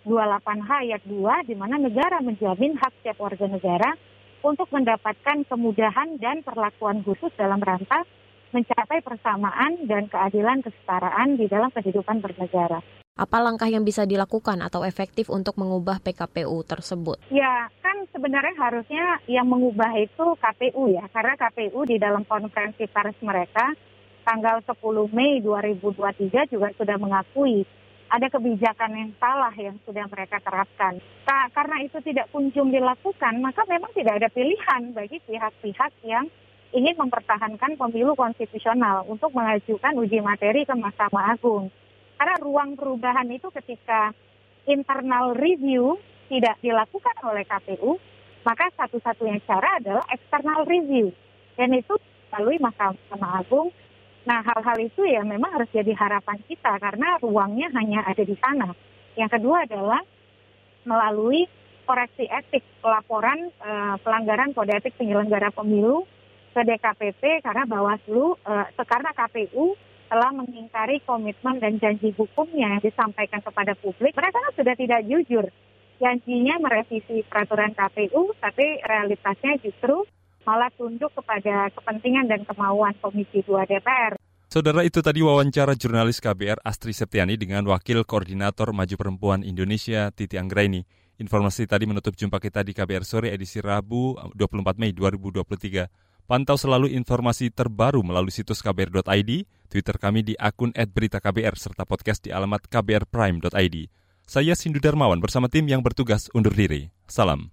28H 0.08 0.69
ayat 0.88 1.02
2 1.08 1.50
di 1.50 1.56
mana 1.56 1.80
negara 1.80 2.19
menjamin 2.19 2.76
hak 2.80 2.91
setiap 3.02 3.24
warga 3.24 3.48
negara 3.48 3.91
untuk 4.43 4.67
mendapatkan 4.72 5.48
kemudahan 5.48 6.19
dan 6.19 6.43
perlakuan 6.43 7.00
khusus 7.08 7.32
dalam 7.39 7.63
rangka 7.63 8.04
mencapai 8.53 9.01
persamaan 9.01 9.89
dan 9.89 10.05
keadilan 10.07 10.61
kesetaraan 10.61 11.35
di 11.35 11.49
dalam 11.49 11.73
kehidupan 11.73 12.21
bernegara. 12.21 12.79
Apa 13.13 13.37
langkah 13.45 13.69
yang 13.69 13.85
bisa 13.85 14.09
dilakukan 14.09 14.57
atau 14.65 14.81
efektif 14.81 15.29
untuk 15.29 15.53
mengubah 15.61 16.01
PKPU 16.01 16.65
tersebut? 16.65 17.21
Ya, 17.29 17.69
kan 17.85 18.09
sebenarnya 18.09 18.57
harusnya 18.57 19.21
yang 19.29 19.45
mengubah 19.45 19.93
itu 20.01 20.33
KPU 20.41 20.89
ya, 20.89 21.05
karena 21.13 21.37
KPU 21.37 21.85
di 21.85 22.01
dalam 22.01 22.25
konferensi 22.25 22.89
pers 22.89 23.13
mereka 23.21 23.69
tanggal 24.25 24.65
10 24.65 25.13
Mei 25.13 25.43
2023 25.45 26.49
juga 26.49 26.73
sudah 26.73 26.97
mengakui 26.97 27.67
ada 28.13 28.29
kebijakan 28.29 28.91
yang 28.93 29.11
salah 29.17 29.53
yang 29.57 29.77
sudah 29.85 30.05
mereka 30.05 30.37
terapkan. 30.41 31.01
Nah, 31.25 31.49
karena 31.49 31.81
itu 31.81 31.97
tidak 32.05 32.29
kunjung 32.29 32.69
dilakukan, 32.69 33.41
maka 33.41 33.65
memang 33.65 33.89
tidak 33.97 34.21
ada 34.21 34.29
pilihan 34.29 34.93
bagi 34.93 35.17
pihak-pihak 35.25 35.91
yang 36.05 36.29
ingin 36.73 36.97
mempertahankan 36.97 37.77
pemilu 37.77 38.17
konstitusional 38.17 39.05
untuk 39.05 39.29
mengajukan 39.31 39.93
uji 40.01 40.19
materi 40.25 40.65
ke 40.65 40.73
Mahkamah 40.73 41.38
Agung. 41.38 41.69
Karena 42.17 42.36
ruang 42.41 42.73
perubahan 42.73 43.29
itu 43.29 43.53
ketika 43.53 44.09
internal 44.65 45.38
review 45.38 46.01
tidak 46.33 46.57
dilakukan 46.65 47.15
oleh 47.21 47.45
KPU, 47.45 48.01
maka 48.41 48.73
satu-satunya 48.73 49.38
cara 49.45 49.77
adalah 49.77 50.05
external 50.09 50.65
review. 50.65 51.13
Dan 51.53 51.77
itu 51.77 51.93
melalui 52.33 52.57
Mahkamah 52.57 53.31
Agung. 53.45 53.69
Nah, 54.25 54.41
hal-hal 54.41 54.77
itu 54.81 55.05
ya 55.05 55.21
memang 55.21 55.53
harus 55.53 55.69
jadi 55.69 55.93
harapan 55.93 56.41
kita 56.49 56.79
karena 56.81 57.21
ruangnya 57.21 57.69
hanya 57.77 58.01
ada 58.07 58.23
di 58.25 58.33
sana. 58.41 58.73
Yang 59.13 59.38
kedua 59.38 59.67
adalah 59.69 60.01
melalui 60.89 61.45
koreksi 61.83 62.25
etik 62.25 62.63
pelaporan 62.79 63.51
uh, 63.62 63.99
pelanggaran 63.99 64.55
kode 64.55 64.73
etik 64.73 64.95
penyelenggara 64.95 65.51
pemilu 65.51 66.07
ke 66.53 66.61
DKPP 66.61 67.41
karena 67.41 67.65
Bawaslu 67.65 68.37
eh, 68.45 68.67
karena 68.85 69.09
KPU 69.11 69.73
telah 70.13 70.29
mengingkari 70.29 71.01
komitmen 71.09 71.57
dan 71.57 71.81
janji 71.81 72.13
hukumnya 72.13 72.77
yang 72.77 72.83
disampaikan 72.85 73.41
kepada 73.41 73.73
publik. 73.81 74.13
Mereka 74.13 74.37
kan 74.37 74.53
sudah 74.53 74.77
tidak 74.77 75.01
jujur. 75.09 75.49
Janjinya 75.97 76.61
merevisi 76.61 77.25
peraturan 77.25 77.73
KPU, 77.73 78.37
tapi 78.37 78.77
realitasnya 78.85 79.57
justru 79.65 80.05
malah 80.45 80.69
tunduk 80.77 81.09
kepada 81.17 81.73
kepentingan 81.73 82.29
dan 82.29 82.45
kemauan 82.45 82.93
Komisi 83.01 83.41
2 83.41 83.65
DPR. 83.65 84.13
Saudara 84.53 84.85
itu 84.85 85.01
tadi 85.01 85.25
wawancara 85.25 85.73
jurnalis 85.73 86.21
KBR 86.21 86.61
Astri 86.61 86.93
Septiani 86.93 87.33
dengan 87.33 87.65
Wakil 87.65 88.05
Koordinator 88.05 88.69
Maju 88.69 88.95
Perempuan 88.99 89.41
Indonesia 89.41 90.13
Titi 90.13 90.37
Anggraini. 90.37 90.85
Informasi 91.17 91.65
tadi 91.65 91.89
menutup 91.89 92.13
jumpa 92.13 92.37
kita 92.37 92.61
di 92.61 92.77
KBR 92.77 93.01
Sore 93.01 93.33
edisi 93.33 93.57
Rabu 93.57 94.13
24 94.37 94.77
Mei 94.77 94.93
2023. 94.93 96.12
Pantau 96.23 96.55
selalu 96.55 96.95
informasi 96.95 97.51
terbaru 97.51 97.99
melalui 97.99 98.31
situs 98.31 98.63
kbr.id, 98.63 99.31
Twitter 99.67 99.95
kami 99.99 100.23
di 100.23 100.33
akun 100.39 100.71
@beritaKBR 100.71 101.55
serta 101.59 101.83
podcast 101.83 102.23
di 102.23 102.31
alamat 102.31 102.71
kbrprime.id. 102.71 103.91
Saya 104.23 104.55
Sindu 104.55 104.79
Darmawan 104.79 105.19
bersama 105.19 105.51
tim 105.51 105.67
yang 105.67 105.83
bertugas 105.83 106.31
undur 106.31 106.55
diri. 106.55 106.88
Salam. 107.12 107.51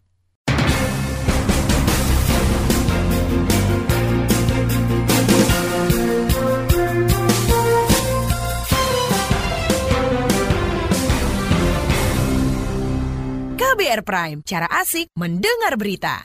KBR 13.58 14.06
Prime, 14.06 14.38
cara 14.46 14.70
asik 14.78 15.10
mendengar 15.18 15.74
berita. 15.74 16.22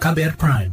KBR 0.00 0.34
Prime, 0.34 0.72